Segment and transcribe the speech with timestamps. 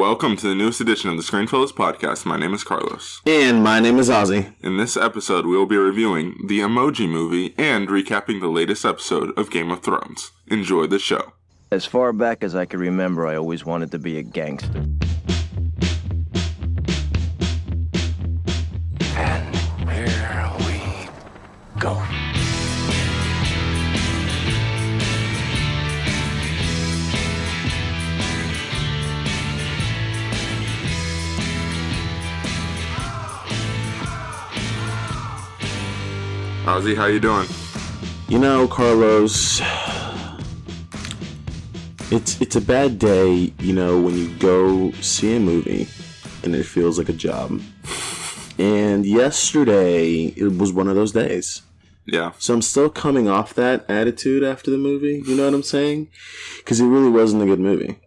[0.00, 2.24] Welcome to the newest edition of the Screenfellows podcast.
[2.24, 3.20] My name is Carlos.
[3.26, 4.54] And my name is Ozzy.
[4.62, 9.38] In this episode, we will be reviewing the Emoji Movie and recapping the latest episode
[9.38, 10.32] of Game of Thrones.
[10.46, 11.34] Enjoy the show.
[11.70, 14.86] As far back as I can remember, I always wanted to be a gangster.
[36.70, 37.48] Ozzy, how you doing?
[38.28, 39.60] You know, Carlos,
[42.12, 45.88] it's it's a bad day, you know, when you go see a movie
[46.44, 47.60] and it feels like a job.
[48.56, 51.62] And yesterday it was one of those days.
[52.06, 52.34] Yeah.
[52.38, 56.08] So I'm still coming off that attitude after the movie, you know what I'm saying?
[56.66, 57.98] Cuz it really wasn't a good movie.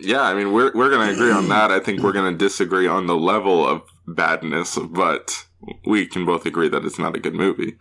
[0.00, 1.70] Yeah, I mean, we're, we're going to agree on that.
[1.70, 5.46] I think we're going to disagree on the level of badness, but
[5.84, 7.76] we can both agree that it's not a good movie.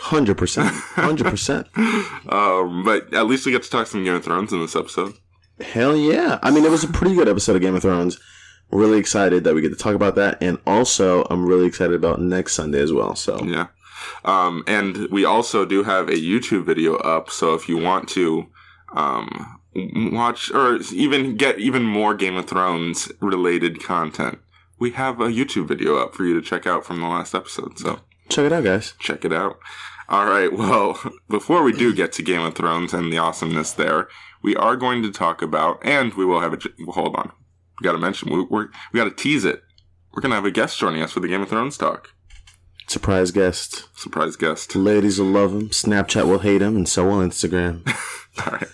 [0.00, 0.34] 100%.
[0.34, 1.68] 100%.
[2.32, 5.14] Um, but at least we get to talk some Game of Thrones in this episode.
[5.60, 6.38] Hell yeah.
[6.42, 8.18] I mean, it was a pretty good episode of Game of Thrones.
[8.70, 10.42] Really excited that we get to talk about that.
[10.42, 13.14] And also, I'm really excited about next Sunday as well.
[13.16, 13.66] So, Yeah.
[14.24, 18.46] Um, and we also do have a YouTube video up, so if you want to
[18.94, 24.38] um, watch or even get even more Game of Thrones related content,
[24.82, 27.78] we have a YouTube video up for you to check out from the last episode.
[27.78, 28.94] So check it out, guys.
[28.98, 29.60] check it out.
[30.08, 30.52] All right.
[30.52, 34.08] Well, before we do get to Game of Thrones and the awesomeness there,
[34.42, 36.58] we are going to talk about, and we will have a.
[36.90, 37.30] Hold on,
[37.80, 39.62] we got to mention we, we're we got to tease it.
[40.12, 42.08] We're gonna have a guest joining us for the Game of Thrones talk.
[42.88, 43.88] Surprise guest.
[43.96, 44.74] Surprise guest.
[44.74, 45.68] Ladies will love him.
[45.68, 46.76] Snapchat will hate him.
[46.76, 47.86] And so will Instagram.
[48.44, 48.68] All right.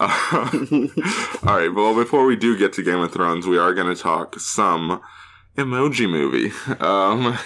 [0.00, 0.48] Uh,
[1.46, 1.74] all right.
[1.74, 5.02] Well, before we do get to Game of Thrones, we are going to talk some
[5.60, 6.52] emoji movie.
[6.80, 7.38] Um,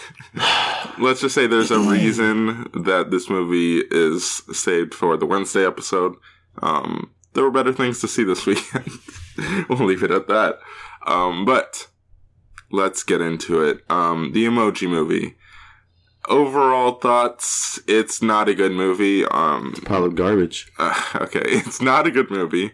[0.99, 6.15] let's just say there's a reason that this movie is saved for the Wednesday episode.
[6.63, 8.89] Um, there were better things to see this weekend.
[9.69, 10.61] we'll leave it at that.
[11.07, 11.89] Um, but
[12.71, 13.81] let's get into it.
[13.91, 15.37] Um, the emoji movie.
[16.29, 19.25] Overall thoughts, it's not a good movie.
[19.27, 20.71] Um, Pile of garbage.
[20.79, 22.73] uh, okay, it's not a good movie,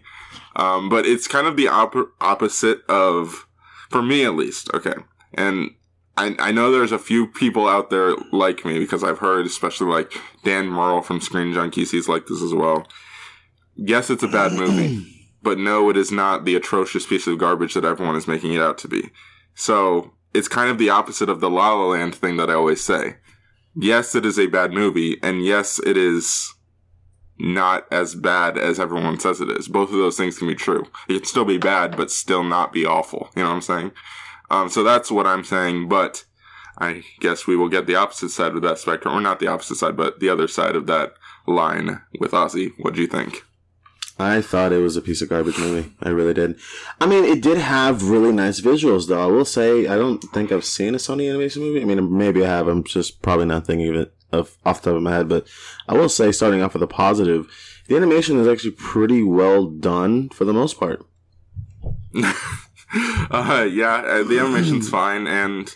[0.55, 3.45] um, but it's kind of the op- opposite of,
[3.89, 4.69] for me at least.
[4.73, 4.93] Okay,
[5.33, 5.71] and
[6.17, 9.87] I, I know there's a few people out there like me because I've heard, especially
[9.87, 12.87] like Dan Murrell from Screen Junkies, he's like this as well.
[13.75, 15.05] Yes, it's a bad movie,
[15.41, 18.61] but no, it is not the atrocious piece of garbage that everyone is making it
[18.61, 19.09] out to be.
[19.55, 22.83] So it's kind of the opposite of the La La Land thing that I always
[22.83, 23.17] say.
[23.75, 26.53] Yes, it is a bad movie, and yes, it is
[27.39, 29.67] not as bad as everyone says it is.
[29.67, 30.85] Both of those things can be true.
[31.07, 33.29] It can still be bad, but still not be awful.
[33.35, 33.91] You know what I'm saying?
[34.51, 36.25] Um, so that's what I'm saying, but
[36.77, 39.75] I guess we will get the opposite side of that spectrum, or not the opposite
[39.75, 41.13] side, but the other side of that
[41.47, 42.73] line with Ozzy.
[42.77, 43.43] What do you think?
[44.19, 45.93] I thought it was a piece of garbage movie.
[46.03, 46.59] I really did.
[46.99, 49.23] I mean, it did have really nice visuals, though.
[49.23, 51.81] I will say, I don't think I've seen a Sony animation movie.
[51.81, 52.67] I mean, maybe I have.
[52.67, 55.29] I'm just probably not thinking of it of, off the top of my head.
[55.29, 55.47] But
[55.87, 57.47] I will say, starting off with a positive,
[57.87, 61.05] the animation is actually pretty well done for the most part.
[63.31, 65.73] uh, yeah, uh, the animation's fine, and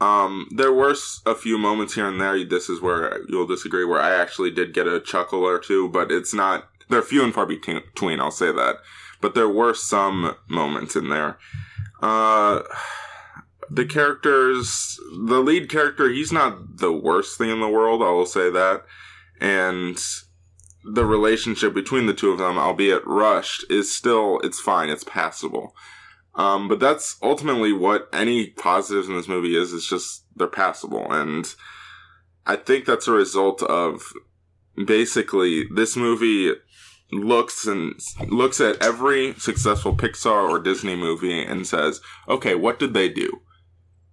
[0.00, 0.94] um, there were
[1.26, 2.44] a few moments here and there.
[2.44, 6.10] This is where you'll disagree, where I actually did get a chuckle or two, but
[6.10, 6.68] it's not.
[6.88, 8.20] They're few and far between.
[8.20, 8.76] I'll say that,
[9.20, 11.38] but there were some moments in there.
[12.02, 12.62] Uh,
[13.70, 18.02] the characters, the lead character, he's not the worst thing in the world.
[18.02, 18.84] I will say that,
[19.40, 19.98] and
[20.84, 24.90] the relationship between the two of them, albeit rushed, is still it's fine.
[24.90, 25.74] It's passable.
[26.36, 29.72] Um, but that's ultimately what any positives in this movie is.
[29.72, 31.46] It's just they're passable, and
[32.46, 34.12] I think that's a result of
[34.86, 36.52] basically this movie
[37.12, 42.94] looks and looks at every successful Pixar or Disney movie and says, "Okay, what did
[42.94, 43.40] they do?"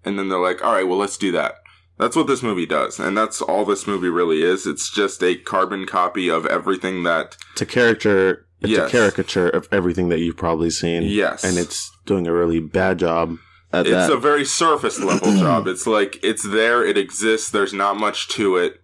[0.06, 1.56] And then they're like, "All right, well, let's do that."
[1.98, 4.66] That's what this movie does, and that's all this movie really is.
[4.66, 8.48] It's just a carbon copy of everything that To character.
[8.62, 8.88] It's Yes.
[8.88, 11.04] a caricature of everything that you've probably seen.
[11.04, 11.44] Yes.
[11.44, 13.38] And it's doing a really bad job
[13.74, 14.12] at it's that.
[14.12, 15.68] a very surface level job.
[15.68, 17.50] It's like it's there, it exists.
[17.50, 18.82] There's not much to it,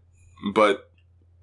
[0.54, 0.87] but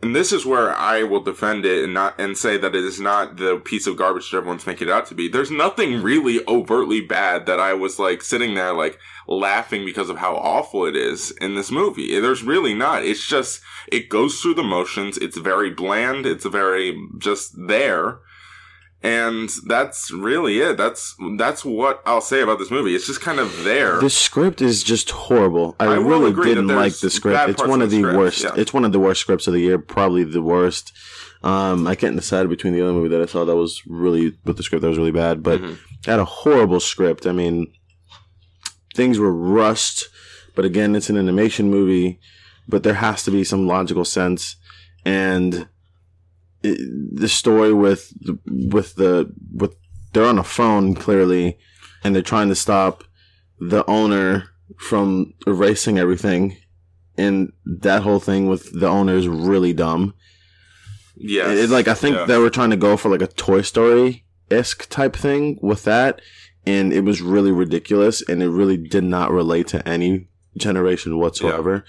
[0.05, 3.01] and this is where I will defend it and not and say that it is
[3.01, 5.29] not the piece of garbage that everyone's making it out to be.
[5.29, 10.19] There's nothing really overtly bad that I was like sitting there like laughing because of
[10.19, 12.21] how awful it is in this movie.
[12.21, 13.03] There's really not.
[13.03, 15.17] It's just it goes through the motions.
[15.17, 16.27] It's very bland.
[16.27, 18.19] It's very just there.
[19.05, 20.77] And that's really it.
[20.79, 22.95] That's that's what I'll say about this movie.
[22.97, 24.01] It's just kind of there.
[24.01, 25.77] The script is just horrible.
[25.79, 27.51] I, I really didn't like the script.
[27.51, 28.43] It's one of the script, worst.
[28.43, 28.53] yeah.
[28.57, 29.79] It's one of the worst scripts of the year.
[29.79, 30.93] Probably the worst.
[31.43, 34.57] Um, I can't decide between the other movie that I saw that was really with
[34.57, 35.79] the script that was really bad, but Mhm.
[36.07, 37.27] had a horrible script.
[37.27, 37.71] I mean,
[38.95, 40.05] things were rushed,
[40.55, 42.19] but again, it's an animation movie,
[42.67, 44.57] but there has to be some logical sense,
[45.05, 45.69] and
[46.65, 48.39] the story with the,
[48.75, 49.77] with the with
[50.13, 51.59] they're on a phone clearly,
[52.03, 53.05] and they're trying to stop
[53.61, 54.45] the owner
[54.79, 56.57] from erasing everything,
[57.19, 60.15] and that whole thing with the owner is really dumb.
[61.17, 62.25] Yeah, It, like I think Yeah.
[62.25, 66.21] they were trying to go for like a Toy Story esque type thing with that,
[66.67, 71.71] and it was really ridiculous, and it really did not relate to any generation whatsoever.
[71.73, 71.83] w-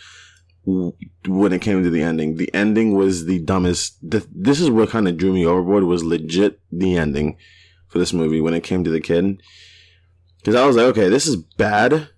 [0.65, 3.97] When it came to the ending, the ending was the dumbest.
[4.09, 5.83] th- This is what kind of drew me overboard.
[5.83, 7.37] Was legit the ending
[7.87, 9.41] for this movie when it came to the kid,
[10.39, 12.09] because I was like, okay, this is bad,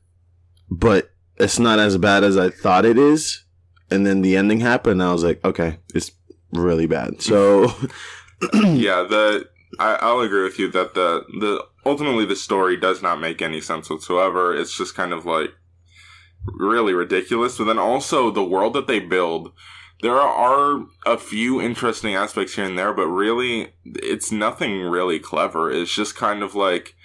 [0.69, 3.44] but it's not as bad as I thought it is.
[3.91, 6.11] And then the ending happened, and I was like, okay, it's
[6.53, 7.21] really bad.
[7.21, 7.65] So
[8.53, 9.47] yeah, the
[9.79, 13.61] I, I'll agree with you that the the ultimately the story does not make any
[13.61, 14.55] sense whatsoever.
[14.55, 15.51] It's just kind of like
[16.47, 17.57] really ridiculous.
[17.57, 19.51] But then also the world that they build,
[20.01, 25.71] there are a few interesting aspects here and there, but really it's nothing really clever.
[25.71, 26.95] It's just kind of like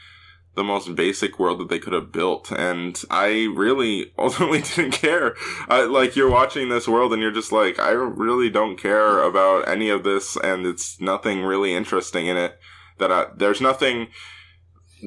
[0.55, 5.35] the most basic world that they could have built and i really ultimately didn't care
[5.69, 9.67] I, like you're watching this world and you're just like i really don't care about
[9.67, 12.59] any of this and it's nothing really interesting in it
[12.99, 14.09] that I, there's nothing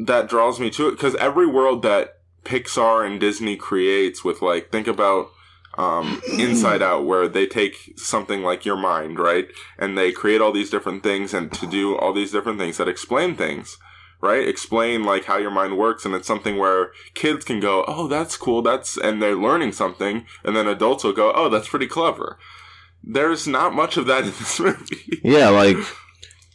[0.06, 2.15] that draws me to it because every world that
[2.46, 5.28] pixar and disney creates with like think about
[5.78, 9.48] um, inside out where they take something like your mind right
[9.78, 12.88] and they create all these different things and to do all these different things that
[12.88, 13.78] explain things
[14.22, 14.48] right?
[14.48, 18.38] Explain like how your mind works, and it's something where kids can go, "Oh, that's
[18.38, 22.38] cool," that's and they're learning something, and then adults will go, "Oh, that's pretty clever."
[23.04, 25.20] There's not much of that in this movie.
[25.24, 25.78] yeah, like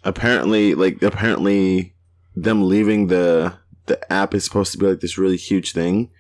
[0.05, 1.95] apparently, like apparently,
[2.35, 3.55] them leaving the
[3.91, 6.11] the app is supposed to be like this really huge thing,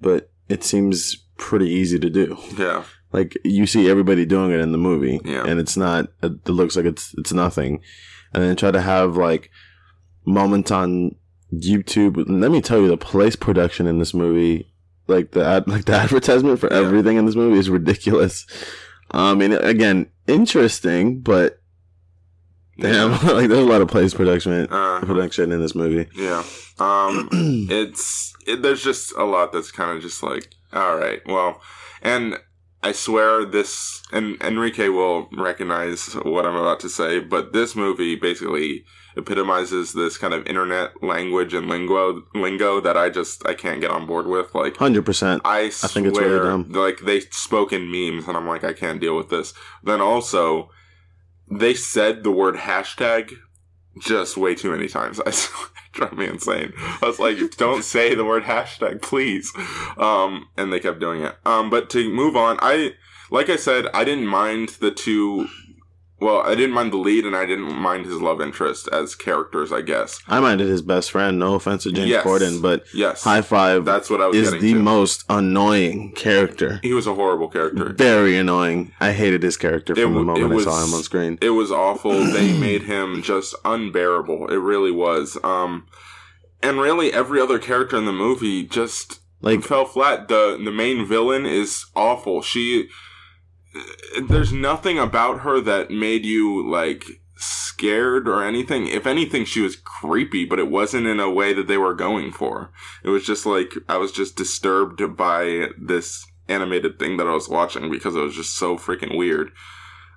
[0.00, 2.36] but it seems pretty easy to do.
[2.58, 5.44] yeah, Like you see everybody doing it in the movie, Yeah.
[5.46, 6.08] and it's not.
[6.22, 7.80] It looks like it's it's nothing,
[8.32, 9.50] and then try to have like
[10.24, 11.14] moments on
[11.52, 12.16] YouTube.
[12.28, 14.66] Let me tell you, the place production in this movie,
[15.06, 16.78] like the ad, like the advertisement for Yeah.
[16.80, 18.46] everything in this movie is ridiculous.
[19.12, 21.60] Um, mean, again, interesting, but
[22.78, 26.08] damn, like there's a lot of place production Uh, production in this movie.
[26.14, 26.42] yeah.
[26.78, 27.28] Um,
[27.70, 31.60] it's it, there's just a lot that's kind of just like, all right, well,
[32.02, 32.38] and
[32.82, 38.14] I swear this, and Enrique will recognize what I'm about to say, but this movie
[38.14, 38.84] basically
[39.16, 43.90] epitomizes this kind of internet language and lingo lingo that I just I can't get
[43.90, 44.54] on board with.
[44.54, 45.40] Like Hundred percent.
[45.44, 46.70] I swear, think it's really dumb.
[46.72, 49.54] like they spoke in memes, and I'm like, I can't deal with this.
[49.82, 50.70] Then also,
[51.50, 53.32] they said the word hashtag
[53.98, 55.20] just way too many times.
[55.26, 55.32] I
[55.92, 56.72] drove me insane.
[56.78, 59.52] I was like, don't say the word hashtag, please.
[59.96, 61.36] Um, and they kept doing it.
[61.44, 62.94] Um, but to move on, I
[63.30, 65.48] like I said, I didn't mind the two.
[66.18, 69.70] Well, I didn't mind the lead, and I didn't mind his love interest as characters.
[69.70, 70.18] I guess.
[70.26, 71.38] I minded his best friend.
[71.38, 72.24] No offense to James Yes.
[72.26, 74.78] Corden, but Yes, High Five that's what I was is the to.
[74.82, 76.80] most annoying character.
[76.82, 77.92] he was a horrible character.
[77.92, 78.92] Very annoying.
[78.98, 81.38] I hated his character It from the it moment I saw him on screen.
[81.42, 82.12] It was awful.
[82.12, 84.48] they made him just unbearable.
[84.48, 85.36] It really was.
[85.44, 85.86] Um,
[86.62, 90.28] and really, every other character in the movie just Like fell flat.
[90.28, 92.40] the The main villain is awful.
[92.40, 92.88] She,
[94.28, 97.04] there's nothing about her that made you like
[97.36, 98.86] scared or anything.
[98.86, 102.32] If anything, she was creepy, but it wasn't in a way that they were going
[102.32, 102.70] for.
[103.04, 107.48] It was just like I was just disturbed by this animated thing that I was
[107.48, 109.50] watching because it was just so freaking weird.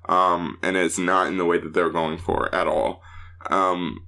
[0.07, 3.01] Um, and it's not in the way that they're going for at all.
[3.49, 4.05] Um,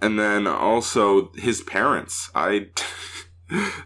[0.00, 2.68] and then also his parents, I,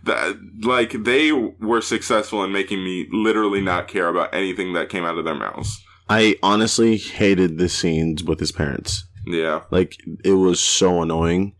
[0.05, 5.05] that, like, they were successful in making me literally not care about anything that came
[5.05, 5.83] out of their mouths.
[6.09, 9.05] I honestly hated the scenes with his parents.
[9.27, 9.63] Yeah.
[9.71, 11.55] Like it was so annoying,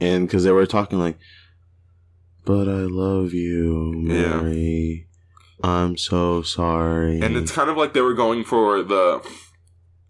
[0.00, 1.18] and because they were talking like,
[2.44, 4.40] "But I love you, Yeah.
[4.40, 5.08] Mary.
[5.64, 9.20] I'm so sorry." And it's kind of like they were going for the,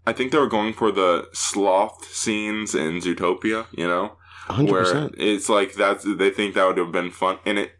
[0.05, 4.17] I think they were going for the sloth scenes in Zootopia, you know?
[4.55, 5.15] Hundred where percent.
[5.17, 7.71] it's like that's they think that would have been fun and it,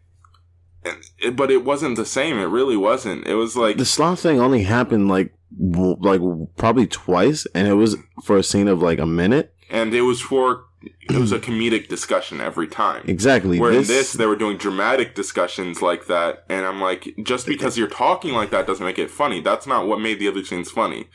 [0.83, 4.19] and it but it wasn't the same it really wasn't it was like The sloth
[4.21, 6.21] thing only happened like w- like
[6.57, 9.53] probably twice, and it was for a scene of like a minute.
[9.69, 10.65] and it was for
[11.09, 13.03] it was a comedic discussion every time.
[13.07, 13.59] Exactly.
[13.59, 17.45] Where in This- this, they were doing dramatic discussions like that, and I'm like, just
[17.47, 19.41] because you're talking like that doesn't make it funny.
[19.41, 21.09] That's not what made the other scenes funny.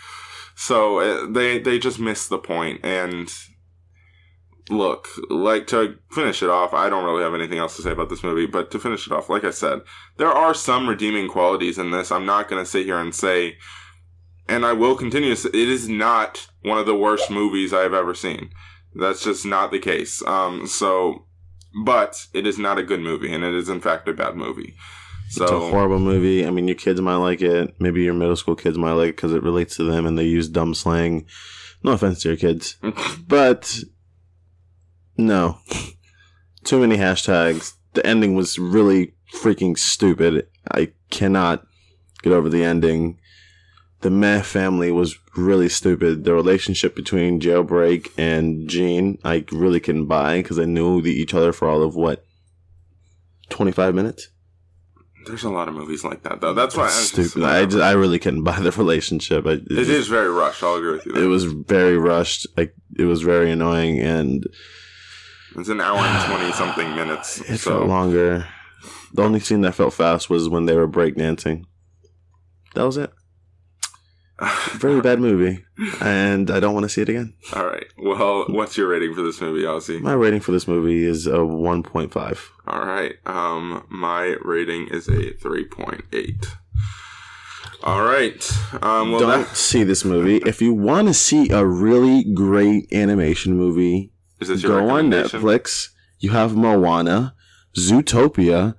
[0.56, 2.38] So uh, they they just missed the.
[2.82, 3.32] And
[4.71, 8.09] look, like to finish it off, I don't really have anything else to say about
[8.09, 8.47] this movie.
[8.47, 9.81] But to finish it off, like I said,
[10.16, 12.12] there are some redeeming qualities in this.
[12.12, 13.57] I'm not going to sit here and say,
[14.49, 17.95] and I will continue to say, it is not one of the worst movies I've
[17.95, 18.50] ever seen.
[18.95, 20.23] That's just not the case.
[20.26, 21.26] Um, so,
[21.85, 24.75] but it is not a good movie, and it is in fact a bad movie.
[25.31, 26.47] So It's a horrible movie.
[26.47, 27.75] I mean, your kids might like it.
[27.81, 30.25] Maybe your middle school kids might like it because it relates to them and they
[30.25, 31.25] use dumb slang.
[31.83, 32.76] No offense to your kids,
[33.26, 33.83] but
[35.16, 35.59] no.
[36.64, 37.75] Too many hashtags.
[37.95, 40.47] The ending was really freaking stupid.
[40.71, 41.66] I cannot
[42.23, 43.19] get over the ending.
[44.00, 46.25] The Meh family was really stupid.
[46.25, 51.35] The relationship between Jailbreak and Gene, I really couldn't buy because they knew the, each
[51.35, 52.25] other for all of what,
[53.50, 54.28] 25 minutes?
[55.25, 56.52] there's a lot of movies like that, though.
[56.52, 57.45] That's why I'm just- stupid.
[57.45, 59.47] I, just, I really couldn't buy the relationship.
[59.47, 60.64] I, it, It just- is very rushed.
[60.64, 61.14] I'll agree with you.
[61.14, 62.45] It was very rushed.
[62.57, 64.45] Like it was very annoying, and
[65.56, 67.40] It's an hour and twenty something minutes.
[67.40, 68.47] it so felt longer.
[69.12, 71.64] The only scene that felt fast was when they were breakdancing.
[72.75, 73.12] That was it.
[74.73, 75.64] Very bad movie,
[76.00, 77.35] and I don't want to see it again.
[77.54, 77.87] All right.
[77.97, 80.00] Well, what's your rating for this movie, Ozzy?
[80.00, 82.50] My rating for this movie is a one point five.
[82.66, 83.14] All right.
[83.26, 86.47] Um, my rating is a three point eight.
[87.85, 88.50] All right.
[88.80, 90.37] Um, well, don't that, see this movie.
[90.47, 95.11] If you want to see a really great animation movie, is this your go on?
[95.11, 95.88] Netflix.
[96.18, 97.34] You have Moana,
[97.76, 98.75] Zootopia,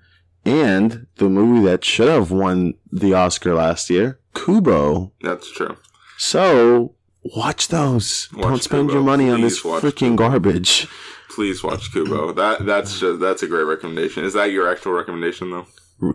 [0.45, 5.11] and the movie that should have won the Oscar last year, Kubo.
[5.21, 5.77] That's true.
[6.17, 6.95] So
[7.35, 8.29] watch those.
[8.33, 8.93] Watch Don't spend Kubo.
[8.93, 10.87] your money on this Please freaking garbage.
[11.29, 12.31] Please watch Kubo.
[12.33, 14.23] That that's just that's a great recommendation.
[14.23, 15.67] Is that your actual recommendation though?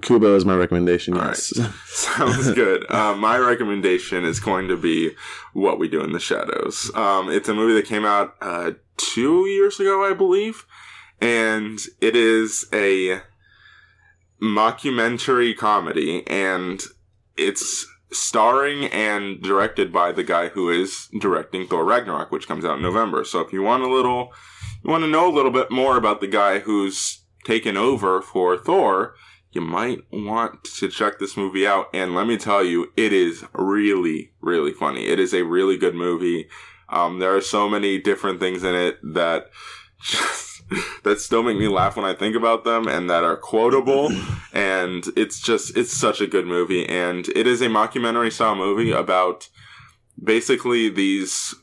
[0.02, 1.17] Kubo is my recommendation.
[1.17, 1.52] All Yes.
[1.87, 2.85] Sounds good.
[2.90, 5.12] Uh, my recommendation is going to be
[5.52, 6.90] What We Do in the Shadows.
[6.95, 8.73] Um, it's a movie that came out uh,
[9.15, 10.67] two years ago, I believe,
[11.21, 13.21] and it is a
[14.43, 16.81] mockumentary comedy, and
[17.37, 22.77] it's starring and directed by the guy who is directing Thor Ragnarok, which comes out
[22.77, 23.25] in November.
[23.25, 24.33] So if you want a little,
[24.83, 28.57] you want to know a little bit more about the guy who's taken over for
[28.57, 29.15] Thor,
[29.50, 31.88] you might want to check this movie out.
[31.93, 35.07] And let me tell you, it is really, really funny.
[35.07, 36.49] It is a really good movie.
[36.88, 39.50] Um, there are so many different things in it that
[40.00, 40.62] just,
[41.04, 44.11] that still make me laugh when I think about them and that are quotable.
[44.52, 46.87] and it's just, it's such a good movie.
[46.88, 49.49] And it is a mockumentary style movie about
[50.23, 51.54] basically these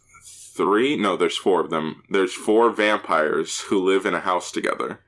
[0.55, 2.03] three, no, there's four of them.
[2.09, 5.01] There's four vampires who live in a house together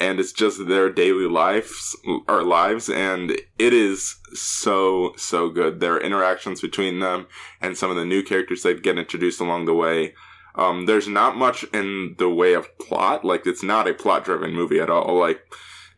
[0.00, 1.94] and it's just their daily lives
[2.26, 5.80] our lives and it is so so good.
[5.80, 7.26] There are interactions between them
[7.60, 10.14] and some of the new characters that get introduced along the way.
[10.54, 13.24] Um, there's not much in the way of plot.
[13.24, 15.18] Like it's not a plot driven movie at all.
[15.18, 15.42] Like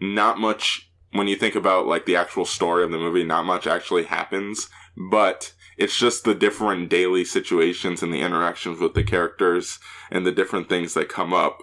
[0.00, 3.66] not much when you think about like the actual story of the movie not much
[3.66, 4.68] actually happens.
[4.97, 9.78] But it's just the different daily situations and the interactions with the characters
[10.11, 11.62] and the different things that come up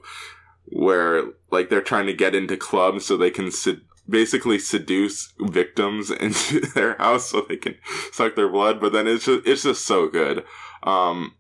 [0.71, 6.09] where like they're trying to get into clubs so they can sed- basically seduce victims
[6.21, 7.75] into their house so they can
[8.11, 10.43] suck their blood but then it's just it's just so good.
[10.83, 11.35] Um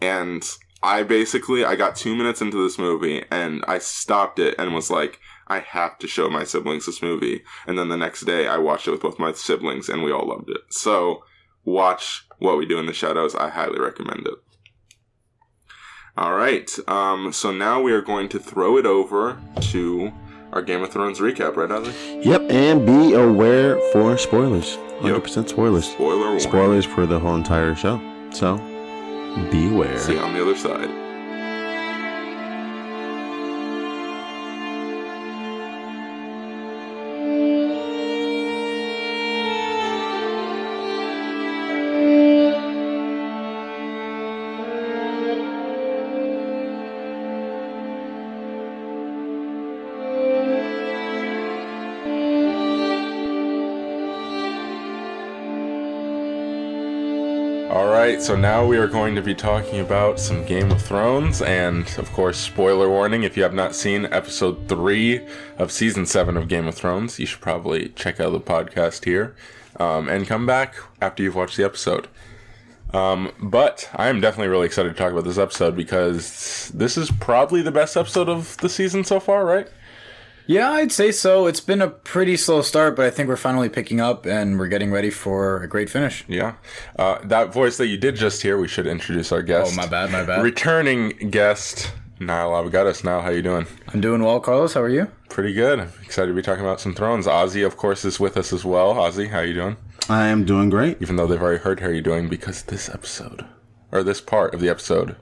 [0.00, 0.44] and
[0.82, 4.90] i basically i got two minutes into this movie and i stopped it and was
[4.90, 7.42] like i have to show my siblings this movie.
[7.66, 10.28] And then the next day i watched it with both my siblings and we all
[10.28, 10.60] loved it.
[10.70, 11.24] So
[11.64, 13.34] watch what we do in the shadows.
[13.34, 14.34] I highly recommend it
[16.16, 16.70] all right.
[16.88, 19.38] Um, so now we are going to throw it over
[19.72, 20.12] to
[20.52, 22.24] our Game of Thrones recap, right, Ozzy?
[22.24, 24.76] Yep, and be aware for spoilers.
[25.00, 25.90] 100% spoilers.
[25.90, 26.40] Spoiler warning.
[26.40, 28.00] Spoilers for the whole entire show.
[28.30, 28.56] So,
[29.50, 29.98] beware.
[29.98, 31.03] See you on the other side.
[58.24, 62.10] So now we are going to be talking about some Game of Thrones, and of
[62.12, 65.20] course, spoiler warning if you have not seen episode 3
[65.58, 69.36] of season 7 of Game of Thrones, you should probably check out the podcast here
[69.78, 72.08] um, and come back after you've watched the episode.
[72.94, 77.10] Um, but I am definitely really excited to talk about this episode because this is
[77.10, 79.68] probably the best episode of the season so far, right?
[80.46, 81.46] Yeah, I'd say so.
[81.46, 84.68] It's been a pretty slow start, but I think we're finally picking up and we're
[84.68, 86.24] getting ready for a great finish.
[86.28, 86.54] Yeah.
[86.98, 89.72] Uh, that voice that you did just hear, we should introduce our guest.
[89.72, 90.42] Oh, my bad, my bad.
[90.42, 93.04] Returning guest, Niall Avogadis.
[93.04, 93.66] Niall, how you doing?
[93.88, 94.74] I'm doing well, Carlos.
[94.74, 95.10] How are you?
[95.30, 95.88] Pretty good.
[96.02, 97.26] Excited to be talking about some Thrones.
[97.26, 98.94] Ozzy, of course, is with us as well.
[98.94, 99.76] Ozzy, how you doing?
[100.10, 100.98] I am doing great.
[101.00, 103.46] Even though they've already heard how you're doing because this episode,
[103.90, 105.16] or this part of the episode,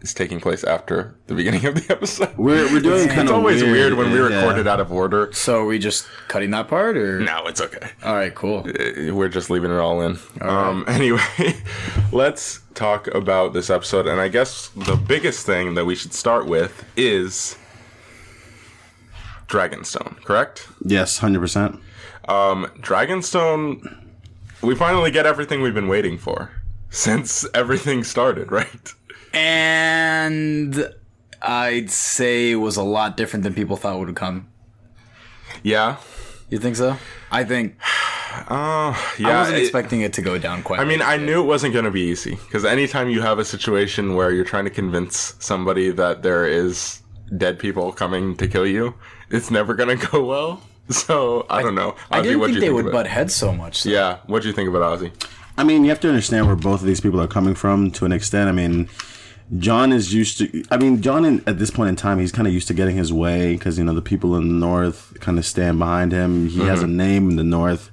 [0.00, 2.36] is taking place after the beginning of the episode.
[2.38, 4.24] We're, we're doing kind It's of always weird, when we yeah.
[4.40, 5.30] record it out of order.
[5.32, 7.90] So are we just cutting that part, or No, it's okay.
[8.04, 8.66] all right, cool.
[8.66, 10.18] Uh, We're just leaving it all in.
[10.40, 11.54] um, anyway,
[12.12, 14.06] let's talk about this episode.
[14.06, 17.56] And I guess the biggest thing that we should start with is
[19.48, 20.68] Dragonstone, correct?
[20.84, 21.80] Yes, hundred percent.
[22.28, 23.98] Um, Dragonstone,
[24.62, 26.50] we finally get everything we've been waiting for
[26.90, 28.94] since everything started, right?
[29.32, 30.92] And
[31.42, 34.48] I'd say it was a lot different than people thought would come.
[35.62, 35.96] Yeah.
[36.48, 36.96] You think so?
[37.30, 37.76] I think
[38.46, 39.28] Uh, yeah.
[39.28, 40.78] I wasn't it- expecting it to go down quite.
[40.78, 43.44] I mean, I knew it wasn't going to be easy because anytime you have a
[43.44, 47.02] situation where you're trying to convince somebody that there is
[47.36, 48.94] dead people coming to kill you,
[49.30, 50.62] it's never going to go well.
[50.90, 51.96] So I don't know.
[52.12, 53.82] I didn't what'd think you they would butt heads so much.
[53.82, 55.10] so- Yeah, what do you think about Ozzy?
[55.58, 58.04] I mean, you have to understand where both of these people are coming from to
[58.04, 58.48] an extent.
[58.48, 58.88] I mean,
[59.58, 60.64] Jon is used to.
[60.70, 62.96] I mean, Jon in, at this point in time, he's kind of used to getting
[62.96, 66.48] his way because you know the people in the north kind of stand behind him.
[66.48, 66.96] He has a mm-hmm.
[66.96, 67.90] name in the north.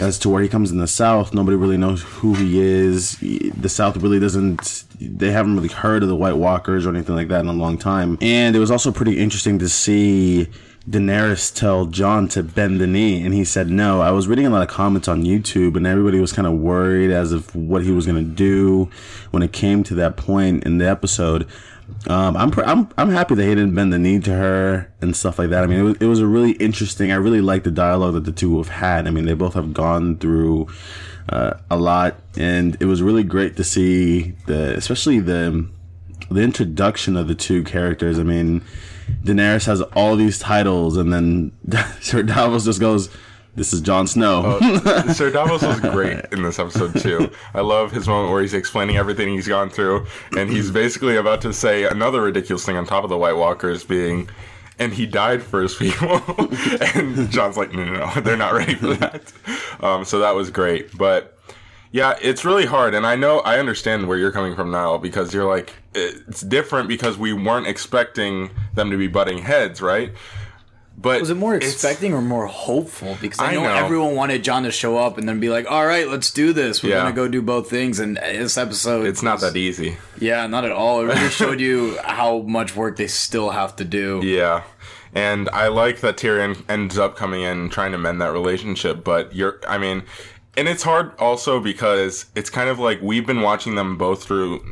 [0.00, 3.18] As to where he comes in the south, nobody really knows who he is.
[3.18, 4.84] The south really doesn't.
[4.98, 7.76] They haven't really heard of the White Walkers or anything like that in a long
[7.76, 8.16] time.
[8.22, 10.48] And it was also pretty interesting to see
[10.88, 14.00] Daenerys tell Jon to bend the knee, and he said no.
[14.00, 17.12] I was reading a lot of comments on YouTube, and everybody was kind of worried
[17.12, 18.90] as of what he was going to do
[19.30, 21.46] when it came to that point in the episode.
[22.08, 25.14] Um, I'm, pr- I'm I'm happy that he didn't bend the knee to her and
[25.14, 25.62] stuff like that.
[25.62, 27.12] I mean, it was, it was a really interesting.
[27.12, 29.06] I really like the dialogue that the two have had.
[29.06, 30.68] I mean, they both have gone through
[31.28, 35.68] uh, a lot, and it was really great to see the, especially the
[36.30, 38.18] the introduction of the two characters.
[38.18, 38.64] I mean,
[39.24, 41.52] Daenerys has all these titles, and then
[42.00, 43.08] Sir Davos just goes,
[43.54, 44.58] "This is Jon Snow."
[45.12, 47.30] Sir Davos was great in this episode too.
[47.54, 51.40] I love his moment where he's explaining everything he's gone through, and he's basically about
[51.42, 54.28] to say another ridiculous thing on top of the White Walkers being,
[54.78, 56.20] and he died for his people.
[56.94, 59.32] and Jon's like, no, no, no, they're not ready for that.
[59.80, 61.38] Um, so that was great, but.
[61.92, 65.32] Yeah, it's really hard, and I know I understand where you're coming from now because
[65.34, 70.12] you're like it's different because we weren't expecting them to be butting heads, right?
[70.96, 73.16] But Was it more expecting or more hopeful?
[73.20, 73.74] Because I, I know, know.
[73.74, 76.82] everyone wanted Jon to show up and then be like, "All right, let's do this.
[76.82, 77.02] We're Yeah.
[77.02, 79.96] gonna go do both things." And this episode, It's not that easy.
[80.18, 81.00] Yeah, not at all.
[81.00, 84.20] It really showed you how much work they still have to do.
[84.22, 84.62] Yeah.
[85.14, 89.02] And I like that Tyrion ends up coming in and trying to mend that relationship,
[89.04, 90.04] but you're I mean
[90.56, 94.62] and it's hard also because it's kind of like we've been watching them both through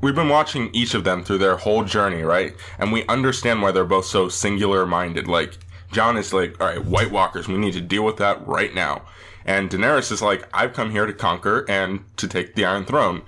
[0.00, 2.54] we've been watching each of them through their whole journey, right?
[2.78, 5.26] And we understand why they're both so singular minded.
[5.26, 5.58] Like
[5.92, 9.02] Jon is like, all right, White Walkers, we need to deal with that right now.
[9.44, 13.22] And Daenerys is like, I've come here to conquer and to take the Iron Throne.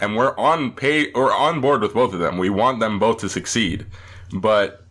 [0.00, 2.36] And we're on pay or on board with both of them.
[2.36, 3.86] We want them both to succeed.
[4.32, 4.81] But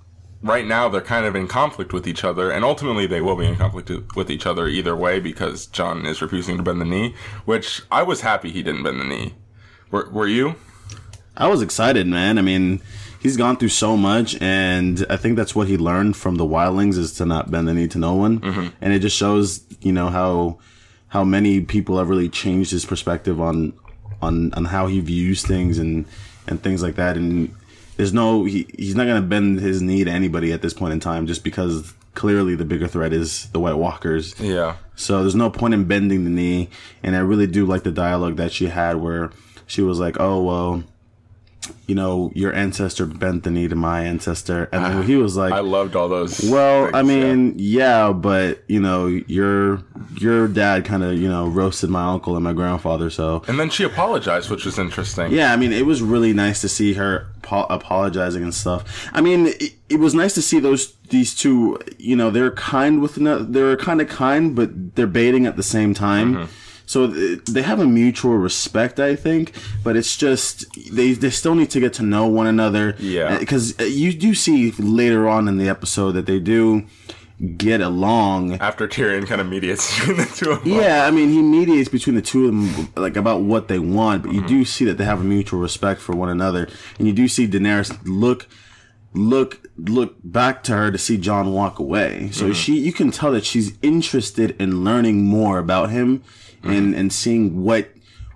[0.44, 3.46] right now they're kind of in conflict with each other, and ultimately they will be
[3.46, 7.16] in conflict with each other either way because Jon is refusing to bend the knee,
[7.46, 9.36] which I was happy he didn't bend the knee.
[9.92, 10.56] Were, were you?
[11.38, 12.38] I was excited, man.
[12.38, 12.82] I mean,
[13.20, 16.98] he's gone through so much, and I think that's what he learned from the Wildlings
[16.98, 18.68] is to not bend the knee to no one, mm-hmm.
[18.82, 20.60] and it just shows, you know, how
[21.10, 23.74] how many people have really changed his perspective on
[24.22, 26.06] on on how he views things and
[26.48, 27.18] and things like that.
[27.18, 27.54] And
[27.98, 31.00] there's no he, he's not gonna bend his knee to anybody at this point in
[31.00, 34.40] time, just because clearly the bigger threat is the White Walkers.
[34.40, 34.78] Yeah.
[34.96, 36.70] So there's no point in bending the knee.
[37.04, 39.32] And I really do like the dialogue that she had where
[39.66, 40.84] she was like, oh, well,
[41.88, 44.70] you know, your ancestor bent the knee to my ancestor.
[44.72, 46.40] And then he was like, I loved all those.
[46.50, 47.04] well, things, I yeah.
[47.04, 48.12] mean, yeah.
[48.14, 49.84] but you know, your
[50.20, 53.10] your dad kind of you know roasted my uncle and my grandfather.
[53.10, 55.32] So And then she apologized, which was interesting.
[55.32, 59.10] yeah, I mean, it was really nice to see her po- apologizing and stuff.
[59.14, 61.80] I mean, it, it was nice to see those these two.
[61.98, 65.64] You know, they're kind with no, they're kind of kind, but they're baiting at the
[65.64, 66.34] same time.
[66.34, 66.52] Mm-hmm.
[66.92, 71.56] So uh, they have a mutual respect, I think, but it's just they they still
[71.56, 72.98] need to get to know one another.
[73.00, 73.36] Yeah.
[73.36, 76.86] Uh, because uh, you do see later on in the episode that they do
[77.56, 78.56] get along.
[78.56, 80.74] After Tyrion kind of mediates between the two of them.
[80.74, 84.24] Yeah, I mean, he mediates between the two of them, like about what they want,
[84.24, 84.50] but you mm-hmm.
[84.50, 87.48] do see that they have a mutual respect for one another, and you do see
[87.48, 88.50] Daenerys look,
[89.14, 92.32] look, look back to her to see Jon walk away.
[92.32, 92.54] So mm-hmm.
[92.54, 96.22] she, you can tell that she's interested in learning more about him,
[96.64, 97.90] and and seeing what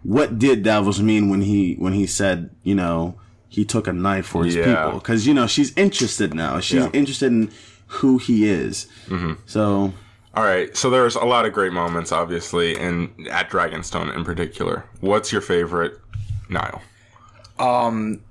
[0.03, 3.15] what did Davos mean when he when he said, you know,
[3.49, 4.65] he took a knife for his Yeah.
[4.85, 6.59] people, because you know she's interested now.
[6.59, 6.89] She's Yeah.
[6.93, 7.51] interested in
[7.87, 8.87] who he is.
[9.07, 9.33] Mm-hmm.
[9.45, 9.93] So
[10.33, 14.83] All right, so there's a lot of great moments, obviously, and at Dragonstone in particular.
[14.99, 15.97] What's your favorite,
[16.49, 16.81] Niall?
[17.57, 18.21] Um,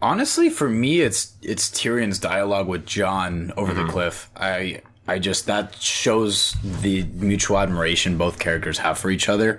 [0.00, 3.90] honestly, for me, it's it's Tyrion's dialogue with Jon over the mm-hmm.
[3.90, 4.30] cliff.
[4.36, 9.58] I I just that shows the mutual admiration both characters have for each other.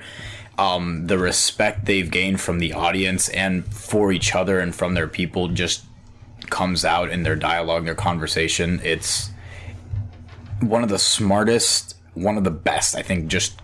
[0.57, 5.07] Um, the respect they've gained from the audience and for each other and from their
[5.09, 5.83] people just
[6.49, 8.79] comes out in their dialogue, their conversation.
[8.83, 9.31] It's
[10.61, 13.59] one of the smartest, one of the best, I think, just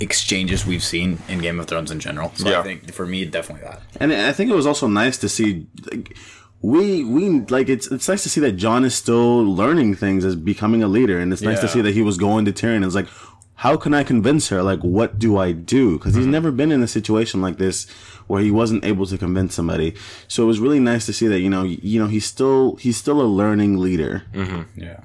[0.00, 2.32] exchanges we've seen in Game of Thrones in general.
[2.34, 2.60] So Yeah.
[2.60, 3.80] I think for me, definitely that.
[3.98, 6.16] And I think it was also nice to see, like,
[6.64, 10.34] we we like it's it's nice to see that Jon is still learning things as
[10.34, 12.76] becoming a leader, and it's nice to see that he was going to Tyrion.
[12.76, 13.08] and It's like,
[13.56, 14.62] how can I convince her?
[14.62, 15.98] Like, what do I do?
[15.98, 17.86] Because he's never been in a situation like this
[18.28, 19.94] where he wasn't able to convince somebody.
[20.26, 22.96] So it was really nice to see that you know you know he's still he's
[22.96, 24.22] still a learning leader.
[24.74, 25.00] Yeah.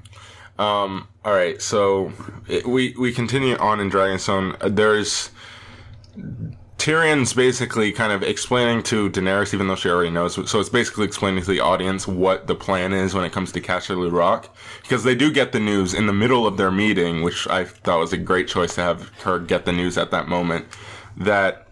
[0.58, 2.14] Um, all right, so
[2.48, 4.56] it, we we continue on in Dragonstone.
[4.62, 5.30] Uh, there's
[6.80, 10.50] Tyrion's basically kind of explaining to Daenerys, even though she already knows.
[10.50, 13.60] So it's basically explaining to the audience what the plan is when it comes to
[13.60, 17.48] Casterly Rock, because they do get the news in the middle of their meeting, which
[17.50, 20.68] I thought was a great choice to have her get the news at that moment.
[21.18, 21.68] That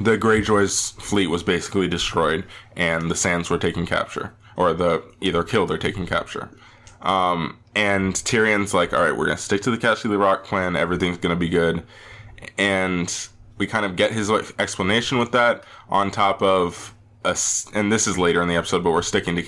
[0.00, 5.44] the Greyjoy's fleet was basically destroyed, and the Sands were taken capture, or the either
[5.44, 6.48] killed or taken capture.
[7.02, 10.76] Um, and Tyrion's like, all right, we're gonna stick to the Casterly Rock plan.
[10.76, 11.82] Everything's gonna be good.
[12.56, 13.28] And
[13.58, 17.70] we kind of get his explanation with that on top of us.
[17.74, 19.42] And this is later in the episode, but we're sticking to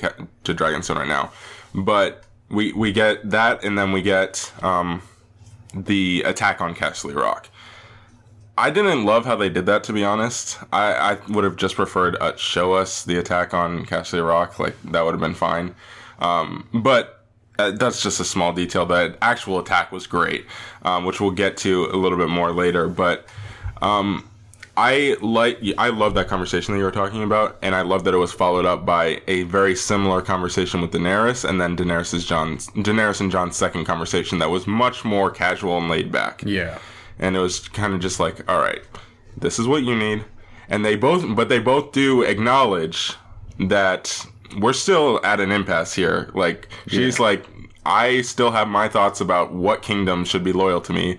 [0.45, 1.33] to Dragonstone right now.
[1.75, 5.03] But we we get that, and then we get um,
[5.75, 7.49] the attack on Casterly Rock.
[8.59, 10.59] I didn't love how they did that, to be honest.
[10.73, 14.59] I, I would have just preferred uh, show us the attack on Casterly Rock.
[14.59, 15.75] Like that would have been fine.
[16.21, 17.27] Um, but
[17.59, 18.87] uh, that's just a small detail.
[18.87, 20.47] The actual attack was great,
[20.83, 22.89] um, which we'll get to a little bit more later.
[22.89, 23.27] But
[23.83, 24.29] um,
[24.77, 28.13] I like I love that conversation that you were talking about, and I love that
[28.13, 32.69] it was followed up by a very similar conversation with Daenerys, and then Daenerys's Jon's
[32.69, 36.43] Daenerys and Jon's second conversation that was much more casual and laid back.
[36.45, 36.79] Yeah.
[37.19, 38.83] and it was kind of just like all right
[39.37, 40.25] this is what you need.
[40.69, 43.15] And they both but they both do acknowledge
[43.59, 44.27] that
[44.59, 46.31] we're still at an impasse here.
[46.35, 47.45] Like she's like
[47.87, 51.17] i still have my thoughts about what kingdom should be loyal to me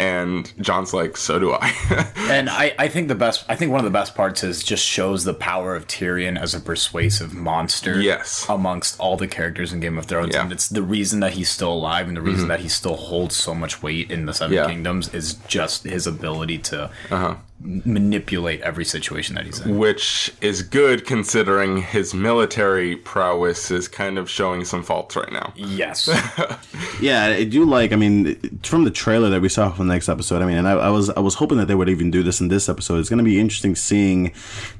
[0.00, 1.70] and john's like so do i
[2.30, 4.84] And I, I think the best I think one of the best parts is just
[4.86, 8.00] shows the power of Tyrion as a persuasive monster.
[8.00, 8.46] Yes.
[8.48, 10.34] Amongst all the characters in Game of Thrones.
[10.36, 10.42] Yeah.
[10.44, 13.34] And it's the reason that he's still alive and the reason that he still holds
[13.34, 14.66] so much weight in the Seven Yeah.
[14.68, 17.34] Kingdoms is just his ability to Uh-huh.
[17.62, 19.76] M- manipulate every situation that he's in.
[19.78, 25.52] which is good considering his military prowess is kind of showing some faults right now
[25.56, 26.08] Yes.
[27.00, 27.92] Yeah, I do like.
[27.92, 30.42] I mean, from the trailer that we saw from the next episode.
[30.42, 32.40] I mean, and I, I was I was hoping that they would even do this
[32.42, 32.98] in this episode.
[32.98, 34.32] It's going to be interesting seeing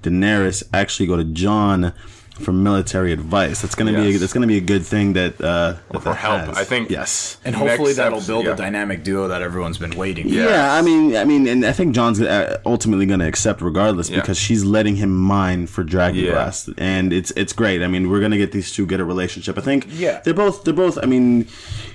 [0.02, 1.94] Daenerys actually go to Jon
[2.40, 3.61] for military advice.
[3.62, 4.20] That's going to be Yes.
[4.20, 6.59] that's going to be a good thing that uh, that for that help has.
[6.59, 7.37] i think yes.
[7.44, 8.53] and hopefully that'll episode- build yeah.
[8.53, 10.35] a dynamic duo that everyone's been waiting for.
[10.35, 10.48] Yeah.
[10.48, 14.09] Yeah, I mean, I mean, and I think Jon's uh, ultimately going to accept regardless
[14.11, 14.20] Yeah.
[14.20, 16.33] because she's letting him mine for Dragon Yeah.
[16.33, 17.83] Glass, and it's it's great.
[17.83, 19.59] I mean, we're going to get these two get a relationship.
[19.59, 19.87] I think.
[19.90, 20.20] Yeah.
[20.24, 20.98] they're both they're both.
[21.03, 21.46] I mean,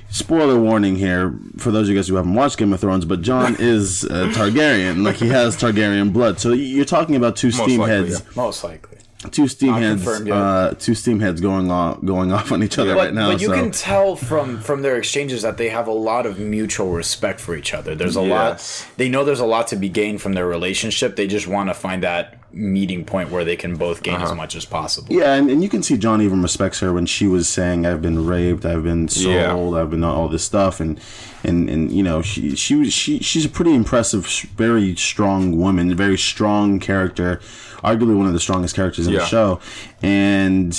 [0.10, 3.22] spoiler warning here for those of you guys who haven't watched Game of Thrones, but
[3.22, 6.40] Jon is a Targaryen, like he has Targaryen blood.
[6.40, 8.98] So you're talking about two steamheads, likely, heads, Most likely.
[9.32, 12.94] Two steam Not heads, uh, two steam heads going on going off on each other
[12.96, 13.32] but, right now.
[13.32, 13.54] but you so.
[13.54, 17.56] can tell from from their exchanges that they have a lot of mutual respect for
[17.56, 17.96] each other.
[17.96, 18.82] There's a Yes.
[18.86, 18.98] lot.
[18.98, 21.16] They know there's a lot to be gained from their relationship.
[21.16, 24.26] They just want to find that meeting point where they can both gain Uh-huh.
[24.32, 25.14] as much as possible.
[25.14, 28.02] Yeah, and, and you can see Jon even respects her when she was saying, "I've
[28.02, 29.52] been raped, I've been Yeah.
[29.52, 31.00] sold, I've been all this stuff," and
[31.44, 34.26] and and you know, she she was she she's a pretty impressive,
[34.58, 37.40] very strong woman, very strong character,
[37.84, 39.20] arguably one of the strongest characters in Yeah.
[39.20, 39.60] the show.
[40.02, 40.72] And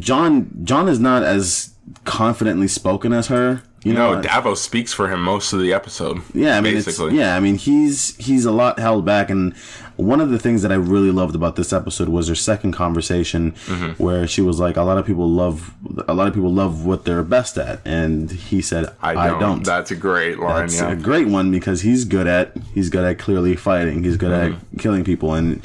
[0.00, 1.70] Jon Jon is not as
[2.04, 3.62] confidently spoken as her.
[3.84, 7.08] You no know, davos speaks for him most of the episode yeah, I mean, basically
[7.08, 9.52] It's, yeah, I mean, he's he's a lot held back, and
[9.96, 13.52] one of the things that I really loved about this episode was her second conversation,
[13.52, 14.02] Mm-hmm.
[14.02, 15.72] where she was like, "A lot of people love,
[16.08, 19.90] a lot of people love what they're best at," and he said, "I don't." That's
[19.90, 20.62] a great line.
[20.62, 20.92] That's yeah.
[20.92, 24.02] a great one because he's good at he's good at clearly fighting.
[24.04, 24.76] He's good Mm-hmm.
[24.76, 25.62] at killing people, and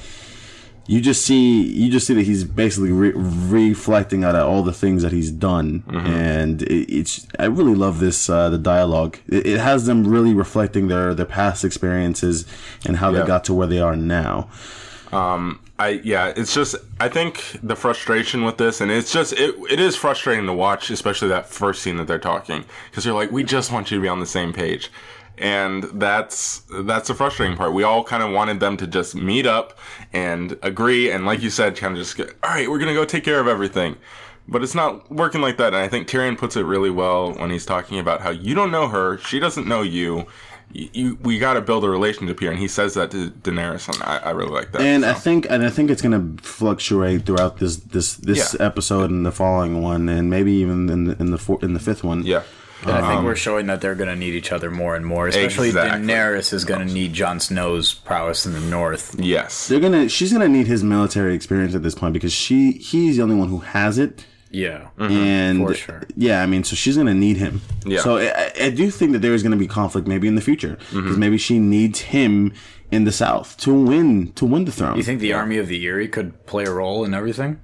[0.91, 4.73] you just see you just see that he's basically re- reflecting out of all the
[4.73, 6.07] things that he's done, Mm-hmm.
[6.07, 9.17] and it, it's I really love this uh, the dialogue.
[9.27, 12.45] It, it has them really reflecting their their past experiences
[12.87, 13.19] and how Yeah.
[13.21, 14.49] they got to where they are now.
[15.11, 19.55] Um, I yeah, it's just I think the frustration with this, and it's just it
[19.69, 23.31] it is frustrating to watch, especially that first scene that they're talking, because you're like,
[23.31, 24.91] we just want you to be on the same page,
[25.39, 27.73] and that's that's the frustrating part.
[27.73, 29.77] We all kind of wanted them to just meet up
[30.13, 33.05] and agree, and like you said, kind of just get, all right, we're gonna go
[33.05, 33.95] take care of everything.
[34.47, 37.51] But it's not working like that, and I think Tyrion puts it really well when
[37.51, 40.25] he's talking about how you don't know her, she doesn't know you.
[40.71, 43.87] You, you we got to build a relationship here, and he says that to Daenerys,
[43.91, 44.81] and I, I really like that.
[44.81, 45.09] And so.
[45.09, 48.65] I think and I think it's gonna fluctuate throughout this this this Yeah.
[48.67, 51.79] episode and the following one, and maybe even in the in the four, in the
[51.79, 52.23] fifth one.
[52.23, 52.43] yeah.
[52.83, 55.05] And I think um, we're showing that they're going to need each other more and
[55.05, 55.27] more.
[55.27, 56.07] Especially Exactly.
[56.07, 59.15] Daenerys is going to need Jon Snow's prowess in the north.
[59.19, 59.67] Yes.
[59.67, 63.23] they're gonna she's gonna need his military experience at this point because she he's the
[63.23, 64.87] only one who has it Yeah.
[64.97, 65.11] Mm-hmm.
[65.13, 66.03] and for sure.
[66.15, 68.01] yeah i mean so she's gonna need him Yeah.
[68.01, 70.75] so I, I do think that there is gonna be conflict maybe in the future
[70.77, 71.19] because mm-hmm.
[71.19, 72.53] maybe she needs him
[72.91, 75.85] in the south to win to win the throne You think the army of the
[75.85, 77.59] Eyrie could play a role in everything?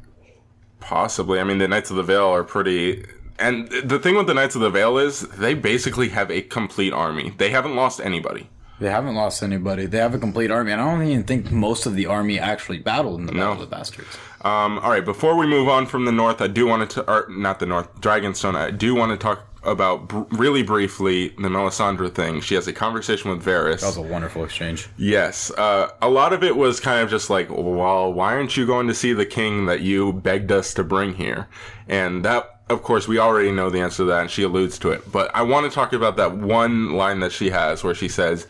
[0.79, 1.39] Possibly.
[1.39, 3.03] I mean, the Knights of the Vale are pretty.
[3.37, 6.93] And the thing with the Knights of the Vale is they basically have a complete
[6.93, 7.33] army.
[7.37, 8.49] They haven't lost anybody.
[8.79, 9.85] They haven't lost anybody.
[9.85, 10.71] They have a complete army.
[10.71, 13.59] And I don't even think most of the army actually battled in the Battle of
[13.59, 14.17] the Bastards.
[14.41, 17.27] Um, all right, before we move on from the north, I do want to, or
[17.29, 18.55] not the north, Dragonstone.
[18.55, 22.41] I do want to talk about br- really briefly the Melisandre thing.
[22.41, 23.79] She has a conversation with Varys.
[23.79, 24.87] That was a wonderful exchange.
[24.97, 28.65] Yes, uh, a lot of it was kind of just like, well, why aren't you
[28.67, 31.47] going to see the king that you begged us to bring here?
[31.87, 34.91] And that, of course, we already know the answer to that, and she alludes to
[34.91, 35.11] it.
[35.11, 38.47] But I want to talk about that one line that she has where she says,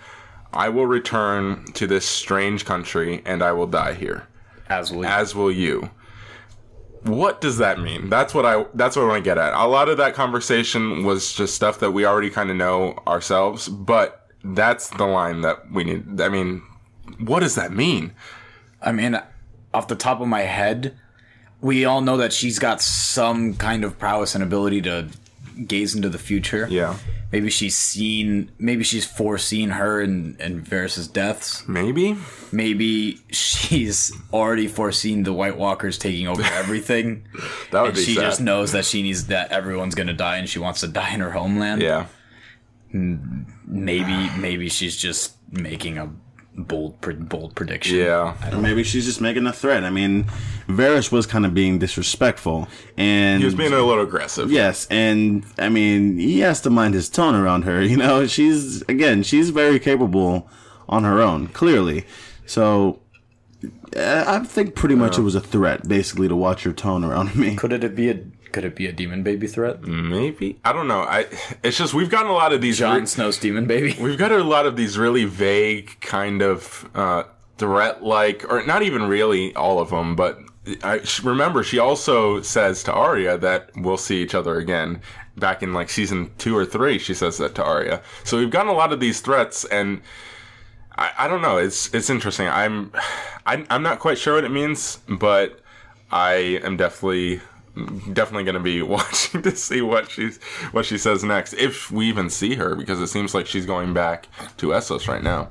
[0.54, 4.26] I will return to this strange country and I will die here,
[4.70, 5.90] As we as will you.
[7.04, 8.10] What does that mean?
[8.10, 9.54] That's what I that's what I want to get at.
[9.54, 13.68] A lot of that conversation was just stuff that we already kind of know ourselves,
[13.68, 16.22] but that's the line that we need.
[16.22, 16.64] I mean,
[17.20, 18.14] what does that mean?
[18.82, 19.20] I mean,
[19.74, 20.98] off the top of my head,
[21.66, 25.08] we all know that she's got some kind of prowess and ability to
[25.66, 26.68] gaze into the future.
[26.70, 26.96] Yeah.
[27.32, 31.68] Maybe she's seen, maybe she's foreseen her and, and Varys' deaths.
[31.68, 32.18] Maybe.
[32.52, 37.28] Maybe she's already foreseen the White Walkers taking over everything.
[37.72, 38.22] That would and be she sad.
[38.22, 41.20] just knows that she needs that everyone's gonna die and she wants to die in
[41.22, 41.82] her homeland.
[41.82, 42.06] Yeah.
[42.92, 46.12] Maybe maybe she's just making a
[46.58, 47.98] bold pre- bold prediction.
[47.98, 48.36] Yeah.
[48.54, 50.24] or maybe she's just making a threat i mean
[50.68, 54.52] Varys was kind of being disrespectful and He was being a little aggressive.
[54.52, 57.82] Yes, and I mean he has to mind his tone around her.
[57.92, 60.50] You know, she's again, she's very capable
[60.90, 62.06] on her own, clearly.
[62.48, 63.00] So
[63.96, 67.56] I think pretty much it was a threat, basically, to watch your tone around me.
[67.56, 68.20] Could it be a
[68.56, 69.82] could it be a demon baby threat?
[69.84, 70.58] Maybe.
[70.64, 71.02] I don't know.
[71.02, 71.26] I.
[71.62, 72.78] It's just we've gotten a lot of these.
[72.78, 73.98] Jon re- Snow's demon baby.
[74.02, 77.24] we've got a lot of these really vague kind of uh,
[77.58, 80.40] threat-like, or not even really all of them, but
[80.84, 85.02] I remember she also says to Arya that we'll see each other again.
[85.36, 88.02] Back in like season two or three, she says that to Arya.
[88.24, 90.00] So we've gotten a lot of these threats, and
[90.98, 91.58] I, I don't know.
[91.58, 92.48] It's it's interesting.
[92.48, 92.94] I'm
[93.46, 95.60] I, I'm not quite sure what it means, but
[96.10, 97.42] I am definitely
[98.14, 100.38] definitely going to be watching to see what she's
[100.72, 103.94] what she says next, if we even see her, because it seems like she's going
[103.94, 105.50] back to Essos right now.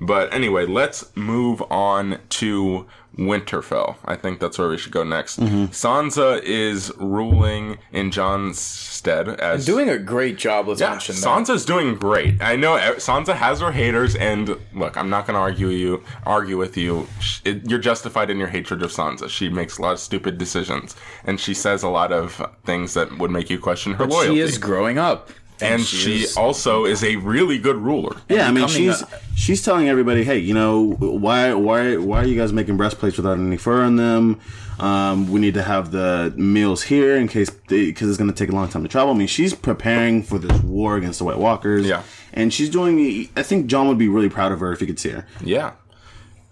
[0.00, 3.96] But anyway, let's move on to Winterfell.
[4.04, 5.40] I think that's where we should go next.
[5.40, 5.66] Mm-hmm.
[5.66, 10.68] Sansa is ruling in Jon's stead as Doing a great job.
[10.68, 11.22] Let's yeah, mention that.
[11.22, 12.42] Sansa's doing great.
[12.42, 16.58] I know Sansa has her haters, and look, I'm not going to argue you argue
[16.58, 17.08] with you.
[17.44, 19.30] It, you're justified in your hatred of Sansa.
[19.30, 23.16] She makes a lot of stupid decisions, and she says a lot of things that
[23.18, 24.34] would make you question her loyalty.
[24.34, 28.16] She is growing up, and she is- also is a really good ruler.
[28.28, 32.26] Yeah, I mean she's a- she's telling everybody, hey, you know, why why why are
[32.26, 34.38] you guys making breastplates without any fur on them?
[34.78, 38.50] Um, we need to have the meals here in case because it's going to take
[38.50, 39.14] a long time to travel.
[39.14, 41.86] I mean, she's preparing for this war against the White Walkers.
[41.86, 42.02] Yeah.
[42.34, 43.28] and she's doing.
[43.36, 45.26] I think Jon would be really proud of her if he could see her.
[45.42, 45.72] Yeah.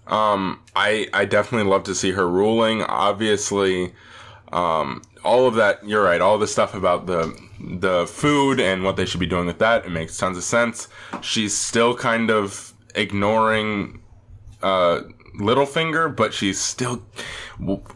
[0.07, 2.81] Um, I I definitely love to see her ruling.
[2.83, 3.93] Obviously,
[4.55, 5.87] um, all of that.
[5.87, 6.21] You're right.
[6.21, 9.85] All the stuff about the the food and what they should be doing with that.
[9.85, 10.87] It makes tons of sense.
[11.21, 14.01] She's still kind of ignoring
[14.63, 15.01] uh,
[15.39, 17.03] Littlefinger, but she's still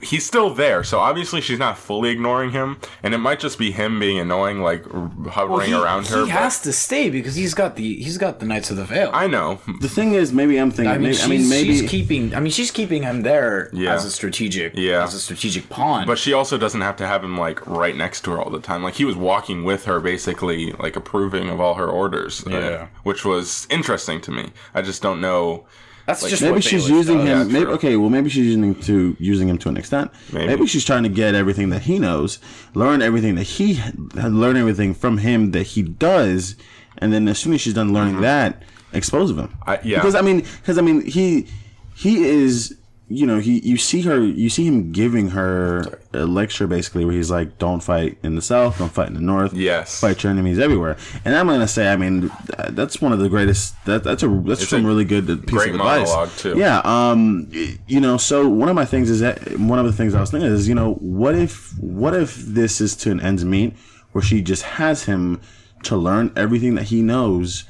[0.01, 0.83] he's still there.
[0.83, 4.61] So obviously she's not fully ignoring him, and it might just be him being annoying,
[4.61, 4.85] like
[5.29, 6.17] hovering he, around her.
[6.19, 8.85] He but- has to stay because he's got the he's got the Knights of the
[8.85, 9.09] Vale.
[9.13, 10.91] I know, The thing is, maybe I'm thinking.
[10.91, 12.33] I mean, maybe, she's, I mean, maybe she's keeping.
[12.35, 13.93] I mean, she's keeping him there Yeah.
[13.93, 15.03] as a strategic, Yeah.
[15.03, 16.05] as a strategic pawn.
[16.07, 18.59] but she also doesn't have to have him like right next to her all the
[18.59, 18.83] time.
[18.83, 22.45] Like he was walking with her, basically like approving of all her orders.
[22.47, 22.87] uh, Yeah.
[23.03, 24.51] which was interesting to me.
[24.73, 25.65] I just don't know.
[26.09, 27.27] That's just maybe she's Baelish using does.
[27.27, 27.51] him.
[27.51, 27.95] Yeah, maybe okay.
[27.95, 30.11] Well, maybe she's using him to using him to an extent.
[30.33, 30.47] Maybe.
[30.47, 30.65] Maybe.
[30.65, 32.39] she's trying to get everything that he knows,
[32.73, 33.79] learn everything that he
[34.15, 36.55] learn everything from him that he does,
[36.97, 39.37] and then as soon as she's done learning that, expose him.
[39.37, 39.69] Mm-hmm.
[39.69, 39.97] I- yeah.
[39.97, 41.47] Because I mean, because I mean, he
[41.95, 42.75] he is.
[43.11, 47.15] You know, he you see her, you see him giving her a lecture basically where
[47.15, 49.99] he's like, "Don't fight in the south, don't fight in the north, Yes.
[49.99, 50.95] fight your enemies everywhere."
[51.25, 52.29] And I'm gonna say, I mean,
[52.69, 53.73] that's one of the greatest.
[53.85, 56.07] That that's a that's It's some a really good piece great of advice.
[56.07, 56.53] monologue, too.
[56.55, 57.47] Yeah, um,
[57.87, 60.29] you know, so one of my things is that one of the things I was
[60.29, 63.73] thinking is, you know, what if what if this is to an ends meet
[64.11, 65.41] where she just has him
[65.81, 67.63] to learn everything that he knows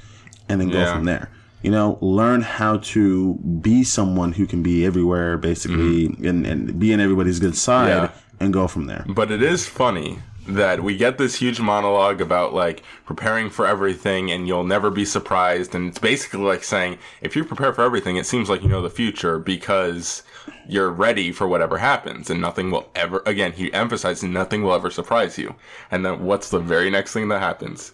[0.49, 0.93] and then go Yeah.
[0.95, 1.29] from there.
[1.61, 6.93] You know, learn how to be someone who can be everywhere, basically, and, and be
[6.93, 8.13] in everybody's good side, Mm-hmm.
[8.13, 8.45] Yeah.
[8.45, 9.05] and go from there.
[9.07, 14.31] But it is funny that we get this huge monologue about like preparing for everything
[14.31, 18.15] and you'll never be surprised and it's basically like saying if you prepare for everything
[18.15, 20.23] it seems like you know the future because
[20.67, 24.89] you're ready for whatever happens and nothing will ever again he emphasizes nothing will ever
[24.89, 25.53] surprise you
[25.91, 27.91] and then what's the very next thing that happens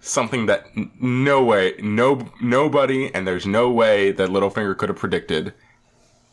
[0.00, 4.98] something that n- no way no nobody and there's no way that Littlefinger could have
[4.98, 5.52] predicted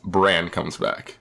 [0.03, 1.17] Bran comes back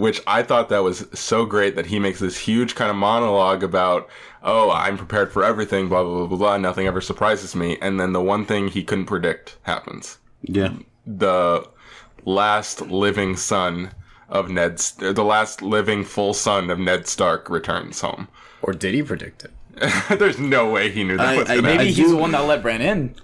[0.00, 3.62] which I thought that was so great that he makes this huge kind of monologue
[3.62, 4.08] about,
[4.42, 7.76] oh, I'm prepared for everything, blah, blah, blah, blah, blah, nothing ever surprises me.
[7.82, 10.16] And then the one thing he couldn't predict happens.
[10.40, 10.72] Yeah.
[11.06, 11.68] The
[12.24, 13.90] last living son
[14.30, 18.28] of Ned, the last living full son of Ned Stark returns home.
[18.62, 19.52] or did he predict it?
[20.10, 21.92] There's no way he knew that I- was I- going to Maybe.
[21.92, 23.14] He's the one that let Bran in.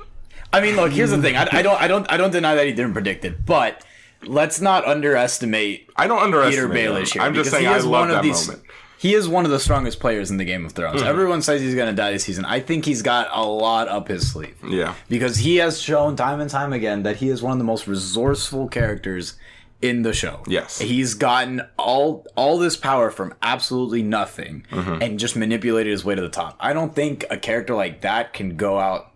[0.53, 0.93] I mean, look.
[0.93, 1.37] Here's the thing.
[1.37, 1.81] I, I don't.
[1.81, 2.11] I don't.
[2.13, 3.85] I don't deny that he didn't predict it, but
[4.23, 7.23] let's not underestimate I don't underestimate Petyr Baelish here.
[7.23, 8.47] I'm just saying he I love one that of these.
[8.49, 8.65] moment.
[8.99, 11.01] He is one of the strongest players in the Game of Thrones.
[11.01, 11.09] Mm-hmm.
[11.09, 12.47] Everyone says he's going to die this season.
[12.47, 14.57] I think he's got a lot up his sleeve.
[14.67, 14.95] Yeah.
[15.11, 17.87] because he has shown time and time again that he is one of the most
[17.87, 19.35] resourceful characters
[19.83, 20.43] in the show.
[20.47, 20.79] Yes.
[20.79, 25.03] He's gotten all all this power from absolutely nothing Mm-hmm.
[25.03, 26.57] and just manipulated his way to the top.
[26.61, 29.11] I don't think a character like that can go out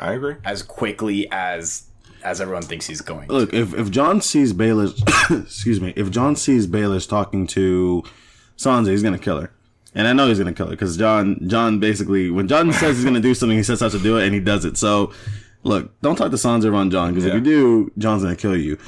[0.00, 0.36] I agree.
[0.44, 1.84] as quickly as
[2.24, 3.28] as everyone thinks he's going.
[3.28, 4.98] Look, if, if Jon sees Baelish,
[5.44, 8.02] excuse me, if Jon sees Baelish talking to
[8.56, 9.52] Sansa, he's gonna kill her,
[9.94, 13.04] and I know he's gonna kill her because Jon, Jon basically, when Jon says he's
[13.04, 14.76] gonna do something, he sets out to do it, and he does it.
[14.76, 15.12] So,
[15.62, 18.78] look, don't talk to Sansa around Jon because if you do, John's gonna kill you.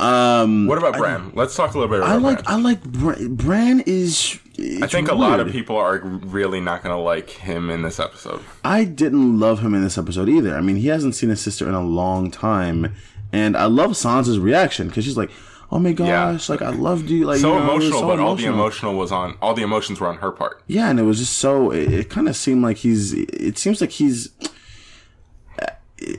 [0.00, 1.32] Um, what about Bran?
[1.34, 2.58] Let's talk a little bit about I like, Bran.
[2.58, 4.40] I like Bran, Bran is.
[4.82, 8.00] I think a lot of people are really not going to like him in this
[8.00, 8.42] episode.
[8.64, 10.56] I didn't love him in this episode either.
[10.56, 12.94] I mean, he hasn't seen his sister in a long time,
[13.32, 15.30] and I love Sansa's reaction because she's like,
[15.70, 18.34] "Oh my gosh, like I loved you." Like so you know, emotional, so but all
[18.34, 18.54] the emotional.
[18.54, 20.62] emotional was on all the emotions were on her part.
[20.66, 21.70] Yeah, and it was just so.
[21.70, 23.12] It, it kind of seemed like he's.
[23.12, 24.30] It seems like he's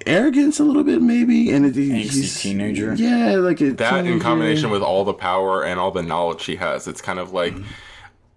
[0.06, 2.93] arrogance a little bit, maybe, and it, he's teenager.
[2.95, 6.56] Yeah, like a That in combination with all the power and all the knowledge she
[6.58, 7.54] has, it's kind of like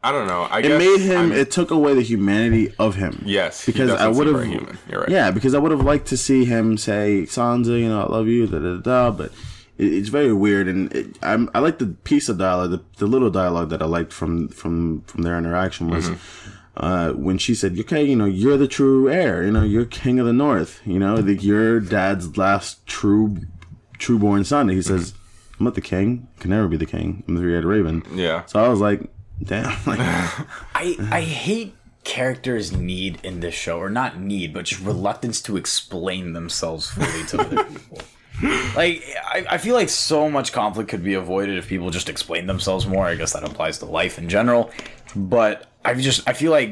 [0.02, 0.42] I don't know.
[0.42, 1.18] I It guess made him.
[1.18, 3.22] I'm- it took away the humanity of him.
[3.26, 4.44] Yes, because I would have.
[4.44, 4.78] human.
[4.88, 5.08] You're right.
[5.10, 8.28] Yeah, because I would have liked to see him say, "Sansa, you know, I love
[8.28, 8.80] you," da da da.
[8.80, 9.32] da but
[9.76, 13.06] it, it's very weird, and it, I'm, I like the piece of dialogue, the, the
[13.06, 16.10] little dialogue that I liked from from from their interaction was.
[16.10, 16.54] Mm-hmm.
[16.78, 19.44] Uh, when she said, "Okay, you know, you're the true heir.
[19.44, 20.80] You know, you're king of the North.
[20.86, 23.36] You know, like your dad's last true,
[23.98, 25.12] true born son." And he says,
[25.58, 26.28] "I'm not the king.
[26.38, 27.24] Can never be the king.
[27.26, 28.44] I'm the three-eyed raven." Yeah.
[28.46, 29.02] So I was like,
[29.42, 34.80] "Damn!" Like, I I hate characters need in this show or not need but just
[34.80, 37.98] reluctance to explain themselves fully to other people
[38.74, 42.46] like I, I feel like so much conflict could be avoided if people just explain
[42.46, 44.70] themselves more i guess that applies to life in general
[45.14, 46.70] but i just i feel like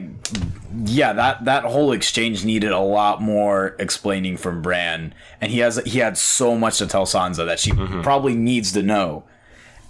[0.85, 5.77] yeah that that whole exchange needed a lot more explaining from bran and he has
[5.87, 8.03] he had so much to tell sansa that she mm-hmm.
[8.03, 9.25] probably needs to know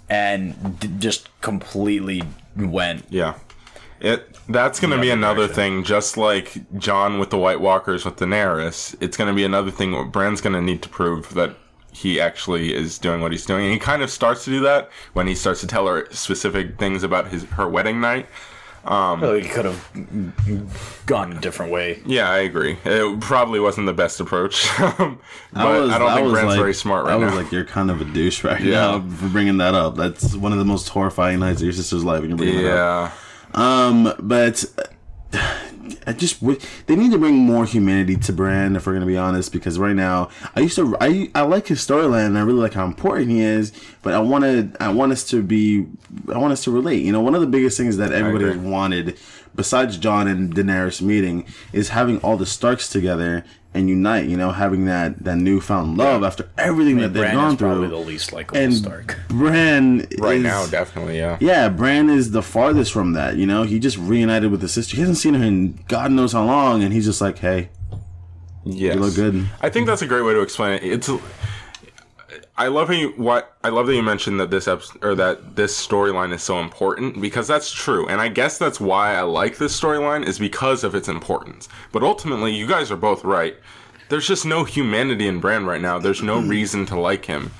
[0.09, 2.23] and d- just completely
[2.55, 3.35] went Yeah.
[3.99, 8.17] It that's going to be another thing just like Jon with the White Walkers with
[8.17, 8.95] Daenerys.
[9.01, 11.55] It's going to be another thing where Bran's going to need to prove that
[11.91, 13.65] he actually is doing what he's doing.
[13.65, 16.77] And he kind of starts to do that when he starts to tell her specific
[16.77, 18.27] things about his her wedding night.
[18.85, 22.01] Really could have gone a different way.
[22.05, 22.77] Yeah, I agree.
[22.85, 25.17] It probably wasn't the best approach, but
[25.53, 27.41] I, was- don't think was Bran's like- very smart right I was now.
[27.41, 28.71] like, you're kind of a douche right Yeah.
[28.99, 29.95] now for bringing that up.
[29.95, 32.19] That's one of the most horrifying nights of your sister's life.
[32.21, 33.13] And you're bringing that up.
[33.55, 34.63] yeah, Um, but
[36.07, 39.17] I just w- they need to bring more humanity to Bran if we're gonna be
[39.17, 39.51] honest.
[39.51, 42.73] Because right now, I used to I I like his storyline and I really like
[42.73, 43.73] how important he is.
[44.01, 45.85] But I wanted I want us to be
[46.33, 47.03] I want us to relate.
[47.03, 49.17] You know, one of the biggest things that everybody wanted,
[49.53, 53.43] besides Jon and Daenerys meeting, is having all the Starks together
[53.77, 54.27] and unite.
[54.27, 57.87] You know, having that that newfound love after everything that they've Bran gone is probably
[57.89, 59.17] the least likable and Stark.
[59.29, 61.37] Bran right is- now, definitely, yeah.
[61.39, 63.37] yeah, Bran is the farthest from that.
[63.37, 64.95] You know, he just reunited with his sister.
[64.95, 67.69] He hasn't seen her in God knows how long, and he's just like, "Hey,
[68.65, 68.95] Yes.
[68.95, 70.83] you look good." I think that's a great way to explain it.
[70.83, 71.09] It's.
[72.59, 75.55] I love how you what I love that you mentioned that this episode or that
[75.55, 79.57] this storyline is so important because that's true, and I guess that's why I like
[79.57, 81.69] this storyline is because of its importance.
[81.91, 83.55] But ultimately, you guys are both right.
[84.09, 85.99] There's just no humanity in Bran right now.
[85.99, 87.51] There's no reason to like him.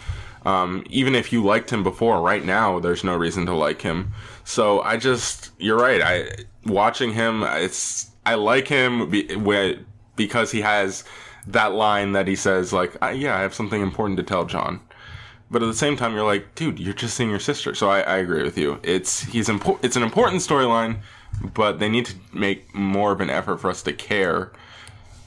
[0.45, 4.13] Um, even if you liked him before, right now there's no reason to like him.
[4.45, 6.01] So I just, you're right.
[6.01, 6.29] I
[6.65, 9.77] watching him, it's I like him be, where,
[10.15, 11.03] because he has
[11.47, 14.79] that line that he says like, I, "Yeah, I have something important to tell Jon."
[15.49, 17.73] But at the same time, you're like, dude, you're just seeing your sister.
[17.73, 18.79] So I, I agree with you.
[18.83, 19.85] It's he's important.
[19.85, 20.99] It's an important storyline,
[21.53, 24.51] but they need to make more of an effort for us to care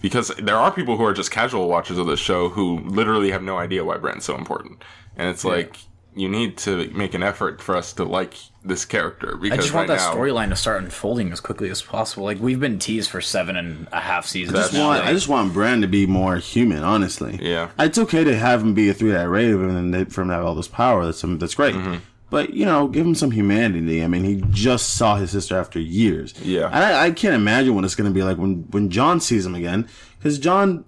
[0.02, 3.42] because there are people who are just casual watchers of this show who literally have
[3.42, 4.82] no idea why Bran's so important,
[5.16, 5.76] and it's like
[6.14, 8.34] you need to make an effort for us to like
[8.64, 11.70] this character because I just want right that now, storyline to start unfolding as quickly
[11.70, 12.24] as possible.
[12.24, 14.58] Like we've been teased for seven and a half seasons.
[14.58, 14.88] That's now.
[14.88, 17.38] Want, I just want Bran to be more human, honestly.
[17.40, 17.70] Yeah.
[17.78, 20.54] it's okay to have him be a three-eyed raven and then for him have all
[20.54, 21.04] this power.
[21.04, 21.74] That's that's great.
[21.74, 21.96] Mm-hmm.
[22.30, 24.04] But you know, give him some humanity.
[24.04, 26.32] I mean, he just saw his sister after years.
[26.42, 26.66] Yeah.
[26.66, 29.44] and I, I can't imagine what it's going to be like when when Jon sees
[29.44, 29.88] him again.
[30.18, 30.84] Because Jon,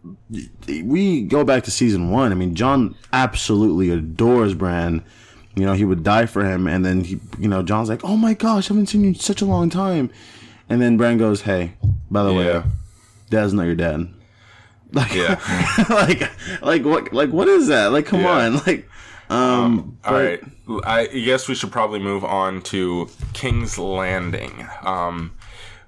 [0.68, 2.32] we go back to season one.
[2.32, 5.03] I mean, Jon absolutely adores Bran.
[5.57, 8.16] You know, he would die for him, and then he, you know, Jon's like, "Oh
[8.16, 10.11] my gosh, I haven't seen you in such a long time,"
[10.68, 11.74] and then Bran goes, "Hey,
[12.11, 12.64] by the way, Yeah.
[13.30, 14.09] Dad's not your dad."
[14.95, 15.40] Like, Yeah.
[15.88, 16.30] like,
[16.62, 17.93] like what, like what is that?
[17.93, 18.30] Like, come Yeah.
[18.47, 18.88] on, like,
[19.32, 20.40] um, All right,
[20.84, 24.66] I guess we should probably move on to King's Landing.
[24.82, 25.32] Um,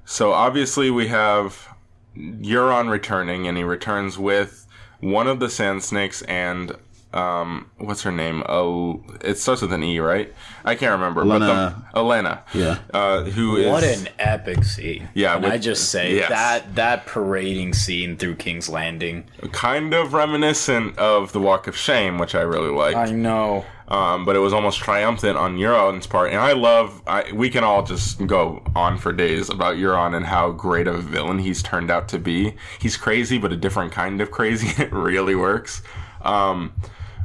[0.05, 1.68] so obviously we have
[2.16, 4.66] Euron returning, and he returns with
[5.01, 6.76] one of the Sand Snakes and
[7.15, 8.43] um, what's her name?
[8.49, 10.33] Oh, it starts with an E, right?
[10.65, 11.21] I can't remember.
[11.23, 11.85] Elena.
[11.93, 12.43] But the, Elena.
[12.53, 12.79] Yeah.
[12.93, 15.09] Uh, who is What an epic scene!
[15.15, 16.29] Yeah, and with- I just say yes.
[16.29, 19.25] that that parading scene through King's Landing.
[19.53, 22.97] kind of reminiscent of the Walk of Shame, which I really like.
[22.97, 23.65] I know.
[23.89, 26.31] um, but it was almost triumphant on Euron's part.
[26.31, 30.25] And I love, I, we can all just go on for days about Euron and
[30.27, 32.55] how great of a villain he's turned out to be.
[32.81, 34.69] He's crazy, but a different kind of crazy.
[34.83, 35.83] it really works.
[36.23, 36.73] Um,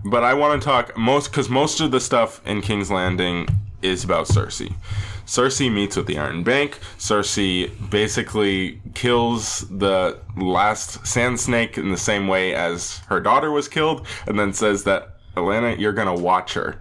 [0.06, 3.48] but I want to talk most, because most of the stuff in King's Landing
[3.82, 4.74] is about Cersei.
[5.26, 6.80] Cersei meets with the Iron Bank.
[6.98, 13.68] Cersei basically kills the last Sand Snake in the same way as her daughter was
[13.68, 16.80] killed, and then says that Atlanta, you're gonna watch her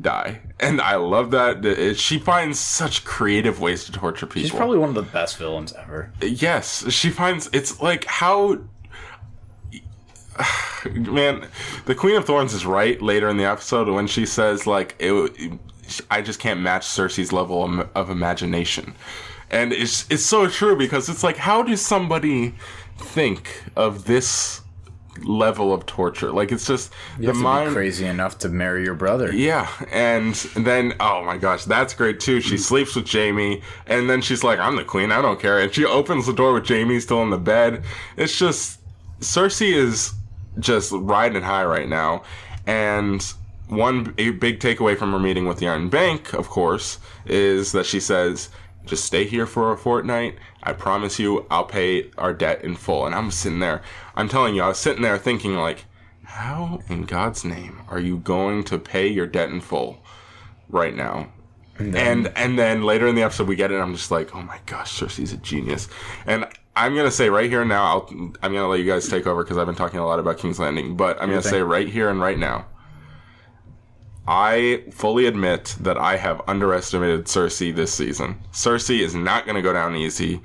[0.00, 0.40] die.
[0.60, 1.96] And I love that.
[1.98, 4.42] She finds such creative ways to torture people.
[4.48, 6.12] She's probably one of the best villains ever.
[6.22, 6.90] yes.
[6.92, 8.58] She finds it's like how.
[10.94, 11.46] Man,
[11.86, 15.52] the Queen of Thorns is right later in the episode when she says like it,
[16.10, 18.94] I just can't match Cersei's level of, of imagination,
[19.50, 22.54] and it's it's so true because it's like how does somebody
[22.96, 24.60] think of this
[25.24, 26.32] level of torture?
[26.32, 27.72] Like it's just You the mind.
[27.72, 29.32] crazy enough to marry your brother.
[29.32, 32.40] Yeah, and then oh my gosh, that's great too.
[32.40, 32.60] She mm.
[32.60, 35.84] sleeps with Jaime, and then she's like, "I'm the queen, I don't care." And she
[35.84, 37.84] opens the door with Jaime still in the bed.
[38.16, 38.80] It's just
[39.20, 40.14] Cersei is
[40.58, 42.22] just riding high right now,
[42.66, 43.22] and
[43.68, 47.86] one a big takeaway from her meeting with the Iron Bank, of course, is that
[47.86, 48.48] she says,
[48.84, 50.36] "Just stay here for a fortnight.
[50.62, 53.82] I promise you, I'll pay our debt in full." And I'm sitting there,
[54.16, 55.84] I'm telling you, I was sitting there thinking like.
[56.24, 59.98] How in God's name are you going to pay your debt in full
[60.68, 61.32] right now?
[61.76, 64.42] And and then, later in the episode we get it and I'm just like, "Oh
[64.42, 65.88] my gosh, Cersei's a genius."
[66.26, 66.46] And
[66.76, 69.08] I'm going to say right here and now, I'll, I'm going to let you guys
[69.08, 71.48] take over cuz I've been talking a lot about King's Landing, but I'm going to
[71.48, 72.66] say right here and right now,
[74.26, 78.40] I fully admit that I have underestimated Cersei this season.
[78.52, 80.40] Cersei is not going to go down easy,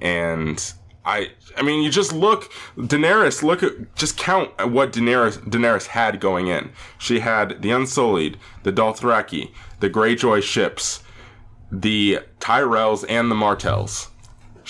[0.00, 0.72] and
[1.04, 3.42] I I mean, you just look Daenerys.
[3.42, 6.72] Look at just count what Daenerys Daenerys had going in.
[6.98, 11.02] She had the Unsullied, the Dothraki, the Greyjoy ships,
[11.72, 14.08] the Tyrells and the Martells.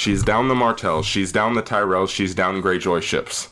[0.01, 1.05] She's down the Martells.
[1.05, 2.09] She's down the Tyrells.
[2.09, 3.51] She's down Greyjoy ships.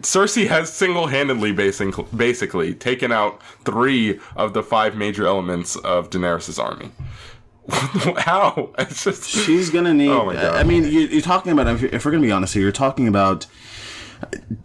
[0.00, 6.62] Cersei has single-handedly basically, basically taken out three of the five major elements of Daenerys'
[6.62, 6.92] army.
[8.22, 8.70] How?
[8.78, 10.10] It's just She's gonna need.
[10.10, 10.54] Oh my God.
[10.54, 11.66] I mean, you're, you're talking about.
[11.66, 13.48] If, if we're gonna be honest here, you're talking about.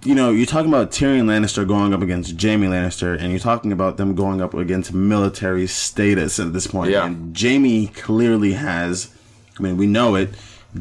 [0.04, 3.72] You know, you're talking about Tyrion Lannister going up against Jaime Lannister, and you're talking
[3.72, 6.92] about them going up against military status at this point.
[6.92, 7.08] Yeah.
[7.08, 9.12] And Jaime clearly has.
[9.58, 10.30] I mean, we know it.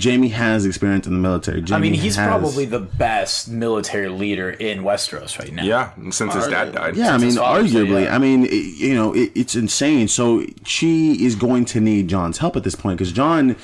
[0.00, 1.60] Jaime has experience in the military.
[1.62, 5.64] Jaime I mean, he's has- probably the best military leader in Westeros right now.
[5.64, 5.90] yeah.
[6.10, 6.96] Since his dad died.
[6.96, 8.04] Yeah, I mean, his father, arguably.
[8.04, 8.14] yeah.
[8.14, 10.06] I mean, it, you know, it, it's insane.
[10.08, 13.56] So she is going to need Jon's help at this point because Jon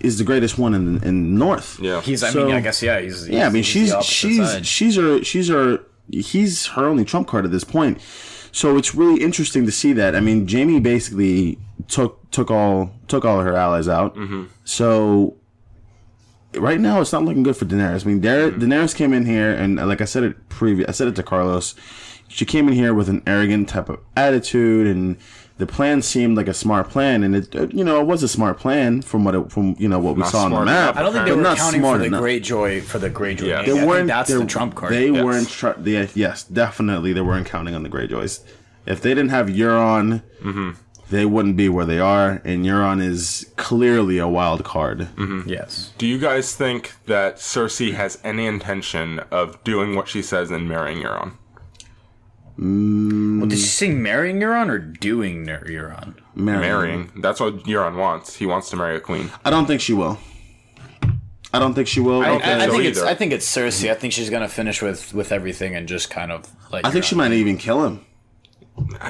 [0.00, 1.78] is the greatest one in in the North.
[1.80, 2.00] Yeah.
[2.02, 2.22] He's.
[2.22, 3.00] I So- mean, I guess yeah.
[3.00, 3.28] He's.
[3.28, 4.66] Yeah, I mean, he's she's she's side.
[4.66, 8.00] she's her she's her he's her only trump card at this point.
[8.52, 10.14] So it's really interesting to see that.
[10.14, 11.58] I mean, Jaime basically
[11.88, 14.14] took took all took all of her allies out.
[14.14, 14.44] Mm-hmm.
[14.64, 15.36] So
[16.58, 18.04] right now, it's not looking good for Daenerys.
[18.04, 18.62] I mean, Dar- Mm-hmm.
[18.62, 21.22] Daenerys came in here, and uh, like I said it previous, I said it to
[21.22, 21.74] Carlos.
[22.28, 25.16] She came in here with an arrogant type of attitude, and
[25.58, 28.28] the plan seemed like a smart plan, and it uh, you know it was a
[28.28, 30.94] smart plan from what it, from you know what we Not saw on the map.
[30.94, 32.22] enough, I don't think they but were not counting for smart the enough.
[32.22, 33.46] Greyjoy for the Greyjoy.
[33.46, 33.62] Yeah.
[33.62, 34.08] They I weren't.
[34.08, 34.92] that's the trump card.
[34.92, 35.24] They Yes.
[35.24, 35.48] weren't.
[35.48, 38.40] Tr- they, yes, definitely, they weren't counting on the Greyjoys.
[38.86, 40.70] If they didn't have Euron, Mm-hmm.
[41.10, 42.40] They wouldn't be where they are.
[42.44, 45.00] And Euron is clearly a wild card.
[45.16, 45.48] Mm-hmm.
[45.48, 45.92] yes.
[45.98, 50.68] Do you guys think that Cersei has any intention of doing what she says and
[50.68, 51.34] marrying Euron?
[52.58, 53.40] Mm.
[53.40, 56.14] Well, did she say marrying Euron or doing Ner- Euron?
[56.34, 56.60] Marrying.
[56.60, 57.12] Marrying.
[57.16, 58.36] That's what Euron wants.
[58.36, 59.30] He wants to marry a queen.
[59.44, 60.18] I don't think she will.
[61.52, 62.22] I don't think she will.
[62.22, 63.00] I, don't think I, I think it's.
[63.00, 63.90] I think it's Cersei.
[63.90, 66.84] I think she's gonna finish with with everything and just kind of like.
[66.84, 68.04] I think she might even kill him.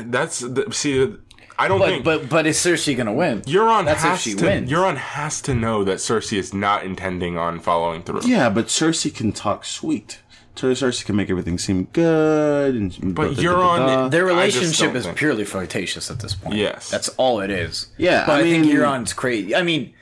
[0.05, 1.17] That's the, see.
[1.59, 3.43] I don't But think but but is Cersei gonna win?
[3.43, 4.45] Euron That's if has she to.
[4.45, 4.71] wins.
[4.71, 8.23] Euron has to know that Cersei is not intending on following through.
[8.25, 10.21] Yeah, but Cersei can talk sweet.
[10.57, 12.75] Cersei can make everything seem good.
[12.77, 16.57] And But Euron- Their I just relationship is think- purely flirtatious at this point.
[16.57, 16.91] Yes.
[16.91, 17.89] that's all it is.
[17.99, 19.55] Yeah, but I I, think Euron's crazy.
[19.55, 19.93] I mean,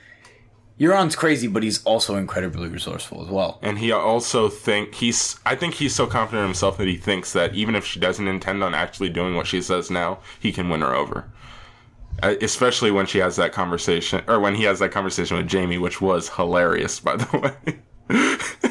[0.79, 3.59] Euron's crazy, but he's also incredibly resourceful as well.
[3.61, 5.39] And he also think he's.
[5.45, 8.27] I think he's so confident in himself that he thinks that even if she doesn't
[8.27, 11.25] intend on actually doing what she says now, he can win her over.
[12.21, 16.01] Especially when she has that conversation, or when he has that conversation with Jaime, which
[16.01, 17.37] was hilarious, by the
[18.09, 18.69] way.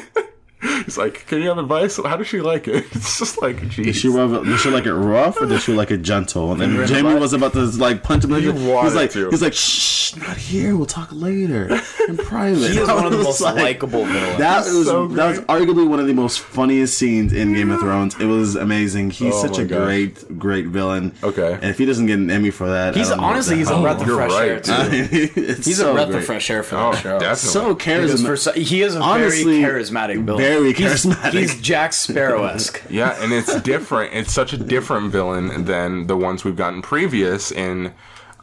[0.93, 1.97] He's like, "Can you have advice?
[1.97, 3.95] How does she like it?" It's just like, Does geez.
[3.97, 6.51] she, rough, does she like it rough or does she like it gentle?
[6.51, 8.29] And then Jaime was about to like punch him.
[8.29, 9.29] Like, he's wanted like, to.
[9.31, 10.77] he's like, shh, not here.
[10.77, 12.69] We'll talk later in private.
[12.71, 14.37] He is one of the most like- likable villains.
[14.37, 17.79] That was so that was arguably one of the most funniest scenes in Game of
[17.79, 18.19] Thrones.
[18.19, 19.09] It was amazing.
[19.09, 19.79] He's Oh such a gosh.
[19.85, 21.13] great, great villain.
[21.23, 21.53] Okay.
[21.53, 23.69] And if he doesn't get an Emmy for that, He's I don't honestly the he's
[23.69, 23.81] a hell.
[23.81, 25.07] breath of fresh right, air too.
[25.07, 25.41] too.
[25.41, 26.19] It's He's so a breath great.
[26.19, 27.19] of fresh air for Oh, the show.
[27.19, 27.35] definitely.
[27.35, 28.37] So Because for charismatic.
[28.39, 30.41] so- he is a Honestly, very charismatic villain.
[30.41, 31.31] very He's- charismatic.
[31.33, 32.81] He's, Jack Sparrow esque.
[32.89, 34.13] Yeah, and it's different.
[34.13, 37.93] It's such a different villain than the ones we've gotten previous in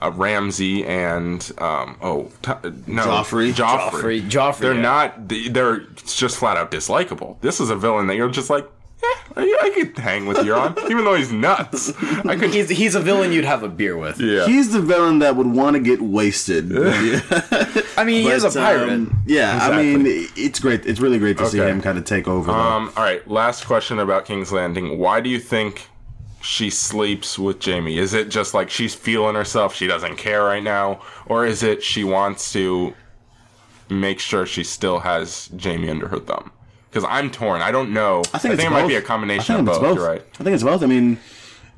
[0.03, 2.53] uh, Ramsay and um, oh t-
[2.87, 3.53] no Joffrey?
[3.53, 4.23] Joffrey.
[4.23, 4.81] Joffrey- Joffrey, They're yeah.
[4.81, 5.29] not.
[5.29, 7.41] They're just flat out dislikable.
[7.43, 8.71] This is a villain that you're just like, yeah,
[9.37, 11.93] I, I could hang with Euron, even though he's nuts.
[12.25, 12.53] I could.
[12.53, 14.21] He's, he's a villain you'd have a beer with.
[14.21, 14.47] yeah.
[14.47, 16.73] He's the villain that would want to get wasted.
[17.97, 18.91] I mean, he is a pirate.
[18.91, 19.95] um, yeah, Exactly.
[19.95, 20.85] I mean, it's great.
[20.87, 22.51] It's really great to see him kind of take over.
[22.51, 22.93] Um.
[22.97, 23.27] All right.
[23.29, 24.99] Last question about King's Landing.
[24.99, 25.89] Why do you think
[26.43, 27.99] she sleeps with Jaime?
[27.99, 29.75] Is it just like she's feeling herself?
[29.75, 32.95] She doesn't care right now, or is it she wants to
[33.89, 36.51] make sure she still has Jaime under her thumb?
[36.91, 37.63] Because I'm torn.
[37.63, 38.23] I don't know.
[38.35, 38.73] I think, it's it both.
[38.83, 39.97] might be a combination of it's both.
[39.97, 40.23] You're right.
[40.41, 40.83] I think it's both.
[40.83, 41.19] I mean,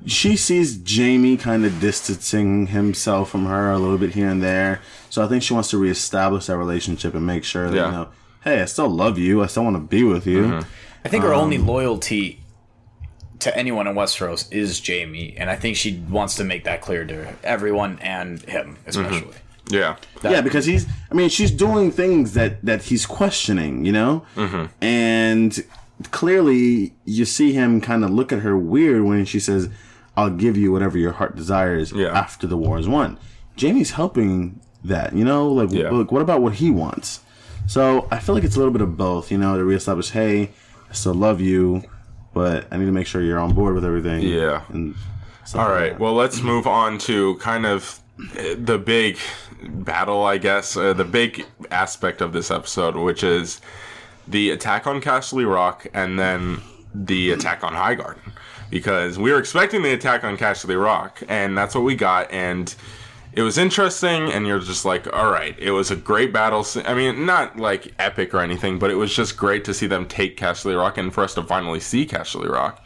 [0.06, 4.80] she sees Jaime kind of distancing himself from her a little bit here and there.
[5.10, 7.86] So I think she wants to reestablish that relationship and make sure that Yeah.
[7.86, 8.08] you know,
[8.42, 9.42] hey, I still love you.
[9.42, 10.44] I still want to be with you.
[10.44, 10.68] Mm-hmm.
[11.04, 12.40] I think her Um, only loyalty
[13.40, 17.04] to anyone in Westeros is Jaime, and I think she wants to make that clear
[17.04, 19.34] to everyone and him especially.
[19.72, 19.96] Yeah.
[20.22, 20.86] yeah, because he's.
[21.10, 24.64] I mean, she's doing things that that he's questioning, you know, Mm-hmm.
[24.84, 25.64] and
[26.10, 29.68] clearly you see him kind of look at her weird when she says,
[30.16, 32.08] "I'll give you whatever your heart desires Yeah.
[32.18, 33.18] after the war is won."
[33.60, 35.90] Jaime's helping that, you know, like, Yeah.
[35.90, 37.20] look, what about what he wants?
[37.66, 40.50] So I feel like it's a little bit of both, you know, to reestablish, hey,
[40.90, 41.84] I still love you,
[42.34, 44.22] but I need to make sure you're on board with everything.
[44.22, 44.62] Yeah.
[44.72, 44.94] And
[45.54, 48.00] All like Well, let's move on to kind of
[48.56, 49.18] the big
[49.62, 53.60] battle, I guess, uh, the big aspect of this episode, which is
[54.26, 56.60] the attack on Castle Rock and then
[56.94, 58.32] the attack on Highgarden.
[58.70, 62.30] Because we were expecting the attack on Castle Rock, and that's what we got.
[62.32, 62.74] And
[63.34, 66.66] it was interesting, and you're just like, all right, it was a great battle.
[66.86, 70.06] I mean, not like epic or anything, but it was just great to see them
[70.06, 72.82] take Castle Rock and for us to finally see Castle Rock,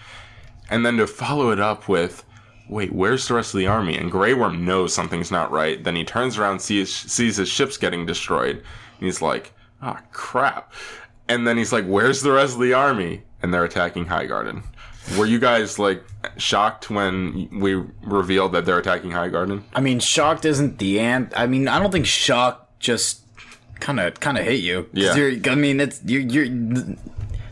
[0.69, 2.25] and then to follow it up with.
[2.69, 3.97] Wait, where's the rest of the army?
[3.97, 5.83] And Grey Worm knows something's not right.
[5.83, 10.73] Then he turns around, sees sees his ships getting destroyed, and he's like, "Ah, crap!"
[11.29, 14.65] And then he's like, "Where's the rest of the army?" And they're attacking Highgarden.
[15.17, 16.05] Were you guys like
[16.37, 19.63] shocked when we revealed that they're attacking Highgarden?
[19.75, 21.33] I mean, shocked isn't the ant.
[21.37, 23.23] I mean, I don't think shock just
[23.79, 24.89] kind of kind of hit you.
[24.93, 25.15] Yeah.
[25.47, 26.49] I mean, it's you're, you're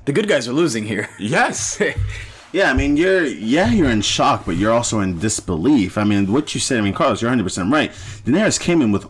[0.05, 1.09] the good guys are losing here.
[1.19, 1.81] Yes.
[2.55, 5.99] Yeah, I mean, you're yeah, you're in shock, but you're also in disbelief.
[5.99, 7.91] I mean, what you said, I mean, Carlos, you're 100 percent right.
[7.91, 9.07] Daenerys came in with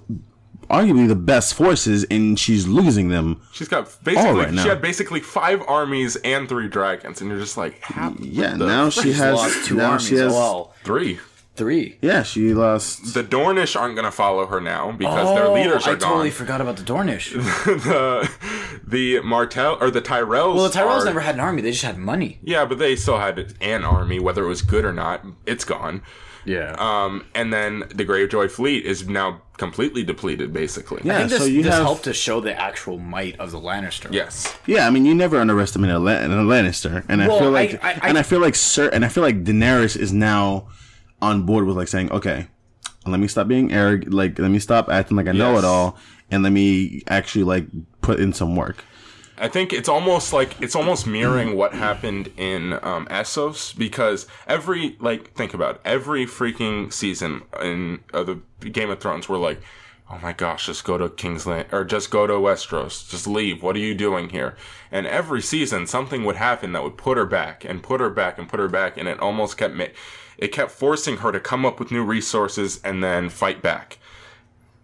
[0.71, 3.43] arguably the best forces, and she's losing them.
[3.53, 4.63] She's got basically All right now.
[4.63, 7.83] she had basically five armies and three dragons, and you're just like,
[8.19, 10.09] Yeah, now she has lost two now armies.
[10.09, 11.19] she has oh, well, three.
[11.55, 11.99] three.
[12.01, 13.13] yeah, she lost.
[13.13, 16.31] The Dornish aren't gonna follow her now because their oh, leaders Oh, are I totally
[16.31, 17.33] forgot about the Dornish.
[17.65, 18.27] the
[18.87, 20.55] the Martell or the Tyrells.
[20.55, 22.39] well, the Tyrells are- never had an army; they just had money.
[22.43, 25.25] Yeah, but they still had an army, whether it was good or not.
[25.47, 26.03] It's gone.
[26.47, 26.75] Yeah.
[26.79, 31.01] Um, and then the Greyjoy fleet is now completely depleted, basically.
[31.03, 33.51] Yeah, I think this, so you this have helped to show the actual might of
[33.51, 34.13] the Lannister.
[34.13, 34.55] Yes.
[34.67, 34.87] yeah.
[34.87, 38.09] I mean, you never underestimate a, Lan- a Lannister, and I feel like I- I-
[38.09, 40.69] and I- I feel like Sir and I feel like Daenerys is now
[41.23, 42.49] on board with like saying, okay,
[43.07, 45.97] let me stop being arrogant, like let me stop acting like I know it all,
[46.31, 47.67] and let me actually like
[48.05, 48.85] put in some work.
[49.37, 54.97] I think it's almost like it's almost mirroring what happened in um, Essos because every
[55.01, 59.61] like think about it, every freaking season in uh, the Game of Thrones we're like,
[60.09, 63.61] oh my gosh, just go to Kingsland or just go to Westeros, just leave.
[63.61, 64.55] What are you doing here?
[64.93, 68.39] And every season something would happen that would put her back and put her back
[68.39, 69.87] and put her back, and it almost kept ma-
[70.39, 73.99] it kept forcing her to come up with new resources and then fight back.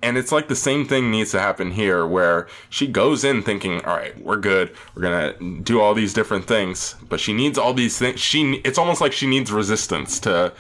[0.03, 3.85] And it's like the same thing needs to happen here, where she goes in thinking,
[3.85, 4.71] "All right, we're good.
[4.95, 8.19] We're gonna do all these different things," but she needs all these things.
[8.21, 10.53] She, it's almost like she needs resistance to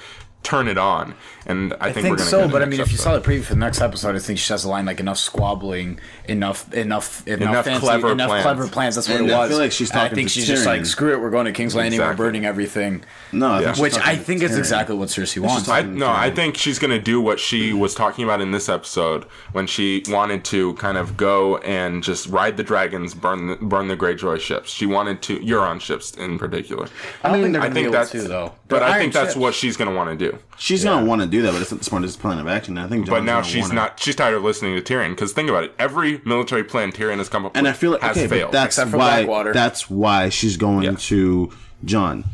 [0.42, 1.14] turn it on.
[1.50, 3.20] And I, I think, think we're so, but I next mean, if you saw the
[3.20, 6.72] preview for the next episode, I think she has a line like enough squabbling, enough,
[6.72, 8.42] enough, enough, Enough fancy, clever enough plans.
[8.42, 8.94] clever plans.
[8.94, 9.48] That's what And it I was.
[9.50, 11.52] feel like she's And I think to she's just like, screw it, we're going to
[11.52, 12.12] King's Landing, Exactly.
[12.24, 13.02] we're burning everything.
[13.32, 13.74] No, I Yeah.
[13.80, 15.68] Which I think is exactly what Cersei wants.
[15.68, 19.24] I, no, I think she's gonna do what she was talking about in this episode
[19.52, 23.88] when she wanted to kind of go and just ride the dragons, burn the, burn
[23.88, 24.70] the Greyjoy ships.
[24.70, 26.88] She wanted to Euron ships in particular.
[27.24, 28.52] I don't think they're I gonna think that's to though.
[28.68, 29.36] but They're I think that's ships.
[29.36, 30.38] what she's gonna want to do.
[30.62, 32.76] She's gonna want to do that, but it's not the smartest plan of action.
[32.76, 33.08] I think.
[33.08, 33.98] But now she's wanna- not.
[33.98, 35.10] She's tired of listening to Tyrion.
[35.10, 37.92] Because think about it, every military plan Tyrion has come up And with I feel
[37.92, 38.52] like has okay, failed.
[38.52, 39.24] that's Except why.
[39.24, 39.52] Blackwater.
[39.54, 40.96] That's why she's going Yeah.
[40.98, 41.50] to
[41.84, 42.24] Jon.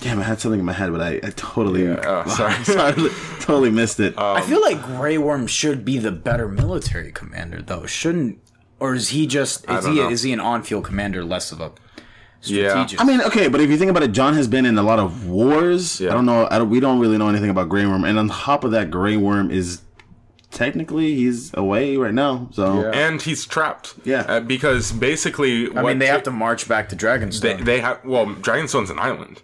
[0.00, 2.54] Damn, I had something in my head, but I, I totally, Oh, sorry.
[2.64, 3.10] sorry,
[3.40, 4.16] totally missed it.
[4.18, 7.84] Um, I feel like Grey Worm should be the better military commander, though.
[7.86, 8.38] Shouldn't,
[8.80, 10.08] or is he just is he know.
[10.10, 11.72] is he an on-field commander, less of a
[12.42, 12.86] Yeah.
[12.98, 14.98] I mean, okay, but if you think about it, Jon has been in a lot
[14.98, 16.00] of wars.
[16.00, 16.10] Yeah.
[16.10, 16.46] I don't know.
[16.50, 18.90] I don't, we don't really know anything about Grey Worm, and on top of that,
[18.90, 19.80] Grey Worm is
[20.50, 22.48] technically he's away right now.
[22.52, 23.94] So and he's trapped.
[24.04, 24.20] Yeah.
[24.28, 27.40] Uh, because basically, I mean, they have to march back to Dragonstone.
[27.40, 28.04] They, they have.
[28.04, 29.42] Well, Dragonstone's an island.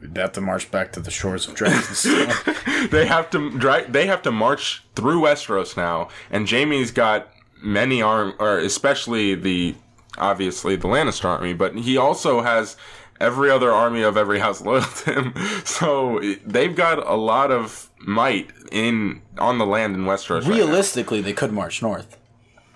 [0.00, 2.58] They have to march back to the shores of Dragonstone.
[2.90, 3.50] They have to.
[3.56, 7.28] dra- They have to march through Westeros now, and Jaime's got
[7.62, 9.76] many arm, or especially the
[10.18, 12.76] obviously the Lannister army, but he also has
[13.20, 15.34] every other army of every house loyal to him.
[15.64, 20.42] So they've got a lot of might in on the land in Westeros.
[20.42, 20.50] right.
[20.56, 22.16] Realistically, they could march north,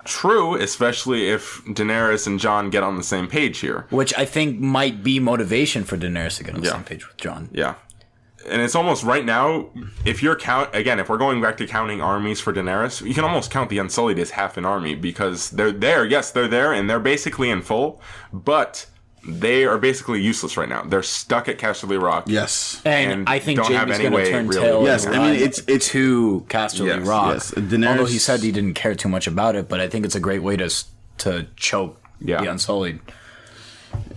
[0.05, 3.87] True, especially if Daenerys and Jon get on the same page here.
[3.91, 6.75] which I think might be motivation for Daenerys to get on the Yeah.
[6.75, 7.49] same page with Jon.
[7.53, 7.75] Yeah.
[8.49, 9.67] And it's almost right now,
[10.05, 13.25] if you're count again, if we're going back to counting armies for Daenerys, you can
[13.25, 16.05] almost count the Unsullied as half an army because they're there.
[16.05, 18.01] Yes, they're there and they're basically in full,
[18.33, 18.87] but
[19.29, 20.83] they are basically useless right now.
[20.83, 22.25] They're stuck at Casterly Rock.
[22.29, 24.85] yes, And, And I think don't have Jaime's any going way to turn really- tail.
[24.85, 27.33] Yes, I mean, it's- it's- to Casterly Yes, Rock.
[27.35, 27.51] yes.
[27.51, 30.15] Daenerys- Although he said he didn't care too much about it, but I think it's
[30.15, 30.71] a great way to
[31.19, 32.43] to choke Yeah.
[32.43, 33.01] the Unsullied.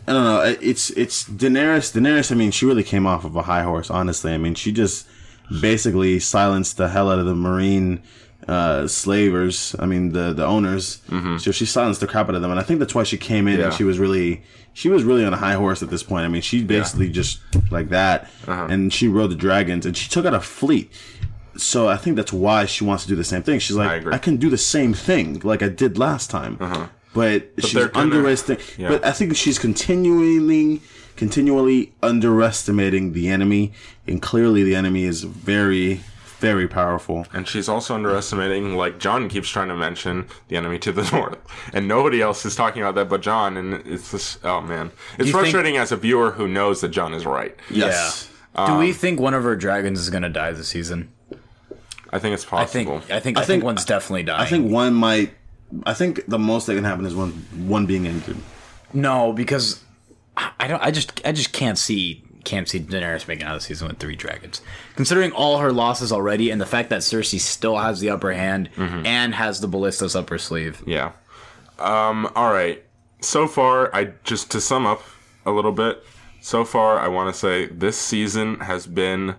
[0.10, 0.41] I don't know.
[0.62, 1.93] It's it's Daenerys.
[1.93, 2.32] Daenerys.
[2.32, 3.89] I mean, she really came off of a high horse.
[3.89, 5.07] Honestly, I mean, she just
[5.62, 8.01] basically silenced the hell out of the Meereen
[8.47, 9.76] uh, slavers.
[9.80, 11.01] I mean, the the owners.
[11.39, 13.47] So she silenced the crap out of them, and I think that's why she came
[13.47, 13.60] in Mm-hmm.
[13.62, 13.66] Yeah.
[13.68, 14.41] and she was really
[14.74, 16.26] she was really on a high horse at this point.
[16.26, 17.39] I mean, she basically just
[17.72, 18.68] like that, Uh-huh.
[18.70, 20.91] and she rode the dragons, and she took out a fleet.
[21.57, 23.60] So I think that's why she wants to do the same thing.
[23.60, 26.57] She's like, I I, can do the same thing like I did last time.
[27.14, 28.66] But, she's underestimating.
[28.78, 28.89] Yeah.
[28.89, 30.82] But I think she's continually,
[31.16, 33.74] continually underestimating the enemy,
[34.07, 36.01] and clearly the enemy is very
[36.39, 37.28] very powerful.
[37.34, 41.38] And she's also underestimating, like Jon keeps trying to mention, the enemy to the north,
[41.74, 43.57] and nobody else is talking about that but Jon.
[43.57, 46.89] And it's just, oh man, it's you think- frustrating as a viewer who knows that
[46.89, 47.55] Jon is right.
[47.70, 48.30] Yes.
[48.55, 48.66] Yeah.
[48.68, 51.10] Do we um, think one of our dragons is gonna die this season?
[52.12, 52.89] I think it's I think.
[52.89, 53.16] possible.
[53.16, 53.38] I think.
[53.38, 54.41] I, I think, think- one's definitely dying.
[54.41, 55.34] I think one might.
[55.86, 57.32] I think the most that can happen is one
[57.67, 58.38] one being injured.
[58.93, 59.84] no, because
[60.38, 60.82] I I don't.
[60.82, 61.22] I just.
[61.26, 62.24] I just can't see.
[62.45, 64.61] Can't see Daenerys making out of the season with three dragons.
[64.95, 68.70] Considering all her losses already, and the fact that Cersei still has the upper hand
[68.78, 70.82] and has the ballistas up her sleeve.
[70.88, 71.11] Yeah.
[71.78, 72.82] Um, all right.
[73.22, 75.03] So far, I just to sum up
[75.45, 76.01] a little bit.
[76.39, 79.36] So far, I want to say this season has been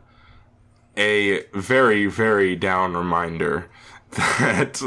[0.97, 3.71] a very, very down reminder
[4.11, 4.83] that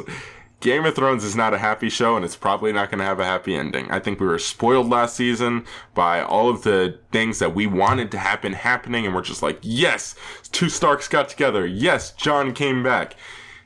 [0.64, 3.20] Game of Thrones is not a happy show and it's probably not going to have
[3.20, 3.92] a happy ending.
[3.92, 8.12] I think we were spoiled last season by all of the things that we wanted
[8.12, 10.16] to happen happening, and we're just like, yes,
[10.54, 11.66] two Starks got together.
[11.66, 13.18] Yes, Jon came back.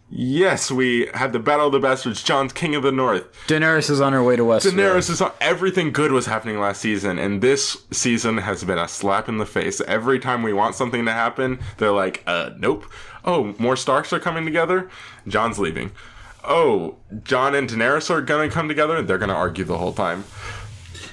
[0.09, 2.23] Yes, we had the Battle of the Bastards.
[2.23, 3.31] Jon's King of the North.
[3.45, 4.71] Daenerys is on her way to Westeros.
[4.71, 8.87] Daenerys is on, everything good was happening last season, and this season has been a
[8.87, 9.81] slap in the face.
[9.81, 12.85] Every time we want something to happen, they're like, uh, nope.
[13.23, 14.89] Oh, more Starks are coming together.
[15.27, 15.91] Jon's leaving.
[16.47, 18.95] Oh, Jon and Daenerys are gonna come together.
[18.97, 20.23] And they're gonna argue the whole time.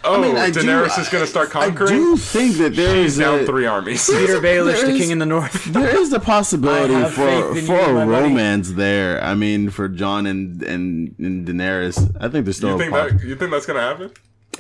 [0.07, 1.93] Oh, I do- Daenerys is gonna start conquering.
[1.93, 4.07] I do think that there She's is down a, three armies.
[4.11, 5.65] Petyr Baelish, There the king in the north.
[5.73, 8.29] there is a possibility for for a my buddy.
[8.29, 9.23] romance there.
[9.25, 12.93] I mean, for Jon and and, and Daenerys, I think there's still you a think
[12.93, 13.25] that?
[13.27, 14.11] You think that's gonna happen?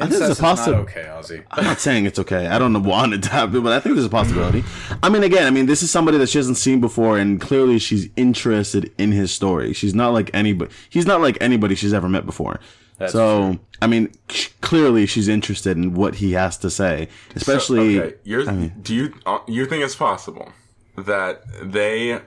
[0.00, 0.90] I think there's a possibility.
[0.90, 1.44] okay, Ozzy.
[1.50, 2.46] I'm not saying it's okay.
[2.46, 4.64] I don't want it to happen, but I think there's a possibility.
[5.02, 7.78] I mean, again, I mean, this is somebody that she hasn't seen before, and clearly
[7.78, 9.72] she's interested in his story.
[9.72, 10.72] She's not like anybody.
[10.90, 12.60] He's not like anybody she's ever met before.
[13.08, 14.12] so, I mean,
[14.60, 18.00] clearly she's interested in what he has to say, especially.
[18.00, 20.52] okay, you're, do you uh, you think it's possible
[20.96, 22.20] that they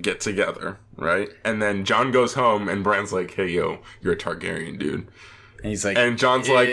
[0.00, 1.30] get together, right?
[1.44, 5.08] And then Jon goes home, and Bran's like, "Hey, yo, you're a Targaryen, dude."
[5.62, 6.68] And he's like, And Jon's like,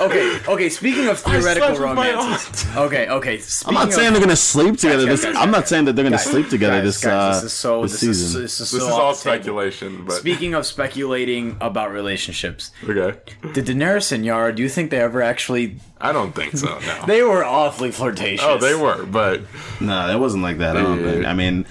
[0.00, 0.68] okay, okay.
[0.68, 3.34] Speaking of theoretical slept romances, okay, okay.
[3.36, 5.06] I'm Speaking not saying of, they're gonna sleep together.
[5.06, 7.12] guys, this, guys, I'm not saying that they're gonna guys, sleep together guys, this guys,
[7.12, 8.26] uh, this is so this this season.
[8.42, 13.18] is this is so This is all speculation, but Speaking of speculating about relationships, okay.
[13.52, 14.54] did Daenerys and Yara?
[14.54, 15.76] Do you think they ever actually?
[16.00, 16.66] I don't think so.
[16.78, 17.04] No.
[17.06, 18.44] They were awfully flirtatious.
[18.46, 19.40] oh, they were, but
[19.80, 20.76] no, it wasn't like that.
[20.76, 21.12] I don't Yeah.
[21.12, 21.26] think.
[21.26, 21.66] I mean,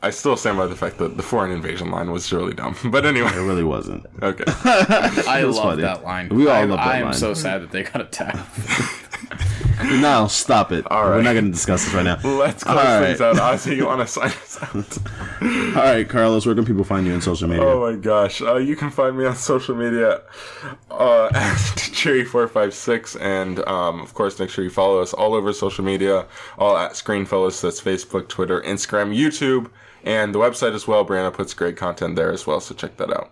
[0.00, 2.76] I still stand by the fact that the foreign invasion line was really dumb.
[2.90, 4.06] But anyway, it really wasn't.
[4.22, 4.44] okay.
[4.46, 5.82] I love funny.
[5.82, 6.28] that line.
[6.28, 7.14] We all I, love that I am line.
[7.14, 8.38] so sad that they got attacked.
[9.80, 10.90] No, stop it.
[10.90, 12.18] All We're not going to discuss this right now.
[12.24, 13.36] Let's close All things right.
[13.38, 13.54] out.
[13.58, 14.98] Ozzy, you want to sign us out?
[15.76, 17.64] All right, Carlos, where can people find you on social media?
[17.64, 18.42] Oh my gosh.
[18.42, 20.20] Uh, you can find me on social media
[20.90, 23.20] uh, at Cherry456.
[23.20, 26.26] And um, of course, make sure you follow us all over social media,
[26.58, 27.60] all at Screenfellas.
[27.62, 29.70] That's Facebook, Twitter, Instagram, YouTube,
[30.04, 31.04] and the website as well.
[31.04, 33.30] Brianna puts great content there as well, so check that out.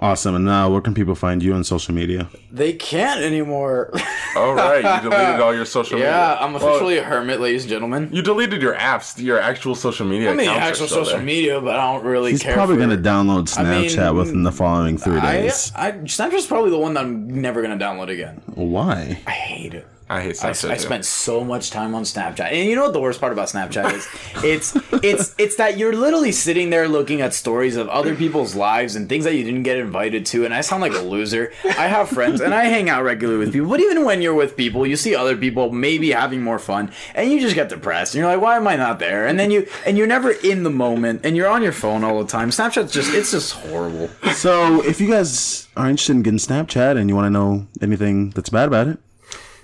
[0.00, 0.34] Awesome.
[0.34, 2.28] And now, where can people find you on social media?
[2.50, 3.92] they can't anymore.
[4.36, 4.78] All right.
[5.04, 6.10] You deleted all your social media.
[6.10, 8.08] yeah, I'm Well, officially a hermit, ladies and gentlemen.
[8.12, 10.32] you deleted your apps, your actual social media.
[10.32, 11.24] I mean, accounts are actual still social there.
[11.26, 12.54] media, but I don't really He's care.
[12.54, 15.70] probably going to download mean, Snapchat within the following three I, days.
[15.76, 18.42] I Snapchat's probably the one that I'm never gonna download again.
[18.54, 19.20] Why?
[19.28, 19.86] I hate it.
[20.08, 20.70] I hate Snapchat.
[20.70, 20.82] I too.
[20.82, 23.92] spent so much time on Snapchat, and you know what the worst part about Snapchat
[23.94, 24.08] is?
[24.44, 28.94] It's it's it's that you're literally sitting there looking at stories of other people's lives
[28.94, 31.52] and things that you didn't get invited to, and I sound like a loser.
[31.64, 34.56] I have friends and I hang out regularly with people, but even when you're with
[34.56, 38.20] people, you see other people maybe having more fun, and you just get depressed, and
[38.20, 39.26] you're like, why am I not there?
[39.26, 42.22] And then you and you're never in the moment, and you're on your phone all
[42.22, 42.50] the time.
[42.50, 44.08] Snapchat's just it's just horrible.
[44.34, 48.30] So, if you guys are interested in getting Snapchat and you want to know anything
[48.30, 48.98] that's bad about it,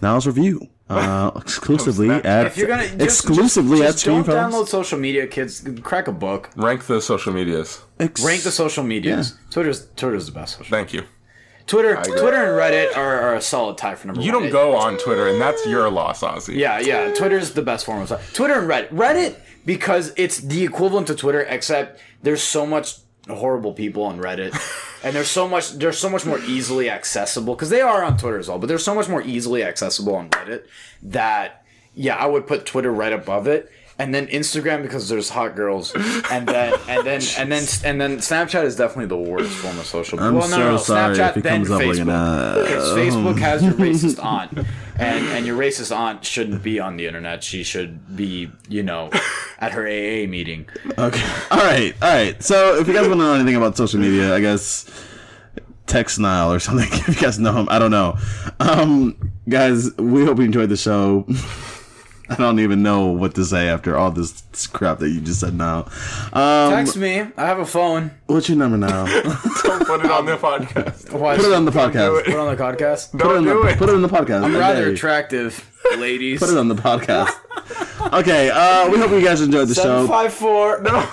[0.03, 0.69] now's review.
[0.91, 2.25] Uh, exclusively Snapchat.
[2.25, 4.51] at If you're gonna just, exclusively just, at don't Screenfellas.
[4.51, 5.65] download social media, kids.
[5.85, 6.51] Crack a book.
[6.57, 7.81] Rank the social medias.
[8.01, 9.37] Ex- Rank the social medias.
[9.51, 10.59] Twitter's Twitter's the best.
[10.59, 10.77] Social.
[10.77, 11.05] Thank you.
[11.69, 14.43] Twitter, Twitter, and Reddit are, are a solid tie for number You one.
[14.43, 16.57] don't go on Twitter, and that's your loss, Ozzy.
[16.57, 17.15] Yeah, yeah.
[17.15, 18.89] Twitter's the best form of Twitter and Reddit.
[18.89, 22.97] Reddit because it's the equivalent to Twitter, except there's so much
[23.29, 24.53] horrible people on Reddit,
[25.05, 28.39] and there's so much they're so much more easily accessible because they are on Twitter
[28.39, 30.65] as well, but they're so much more easily accessible on Reddit
[31.03, 31.65] that
[31.95, 33.71] yeah, I would put Twitter right above it.
[34.01, 35.93] And then Instagram because there's hot girls,
[36.31, 39.85] and then and then and then and then Snapchat is definitely the worst form of
[39.85, 40.19] social.
[40.19, 42.09] I'm well, no, so no, no, sorry Snapchat if it then comes up like Facebook.
[42.09, 44.67] uh, Because Facebook has your racist aunt,
[44.99, 47.45] and and your racist aunt shouldn't be on the internet.
[47.45, 49.11] She should be, you know,
[49.59, 50.67] at her AA meeting.
[50.99, 51.27] Okay.
[51.51, 51.95] All right.
[52.01, 52.43] All right.
[52.43, 54.87] So, if you guys want to know anything about social media, I guess
[55.87, 56.89] text Nile or something.
[56.93, 58.17] If you guys know him, I don't know.
[58.61, 61.27] Um, guys, we hope you enjoyed the show.
[62.31, 65.53] I don't even know what to say after all this crap that you just said
[65.55, 65.87] now.
[66.33, 67.21] Um, Text me.
[67.21, 68.13] I have a phone.
[68.27, 69.05] what's your number now?
[69.65, 71.13] Don't put it on the podcast.
[71.13, 72.25] Why Put it on the podcast.
[72.25, 73.11] Put it on the podcast.
[73.13, 73.79] Put it Don't on do the, it.
[73.79, 74.45] put it on the podcast.
[74.45, 74.93] I'm rather Okay.
[74.95, 76.39] attractive, ladies.
[76.39, 77.35] Put it on the podcast.
[78.13, 80.09] okay, uh, we hope you guys enjoyed the Seven show.
[80.09, 80.81] five four.
[80.83, 81.05] No.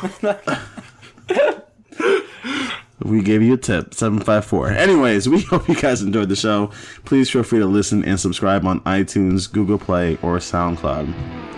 [3.00, 4.70] We gave you a tip, 754.
[4.70, 6.72] Anyways, we hope you guys enjoyed the show.
[7.06, 11.14] Please feel free to listen and subscribe on iTunes, Google Play, or SoundCloud.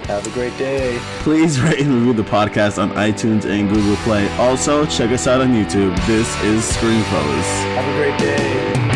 [0.07, 0.97] Have a great day.
[1.19, 4.27] Please rate and review the podcast on iTunes and Google Play.
[4.37, 5.95] Also, check us out on YouTube.
[6.07, 7.75] This is screen Screenfellas.
[7.75, 8.88] Have a great day.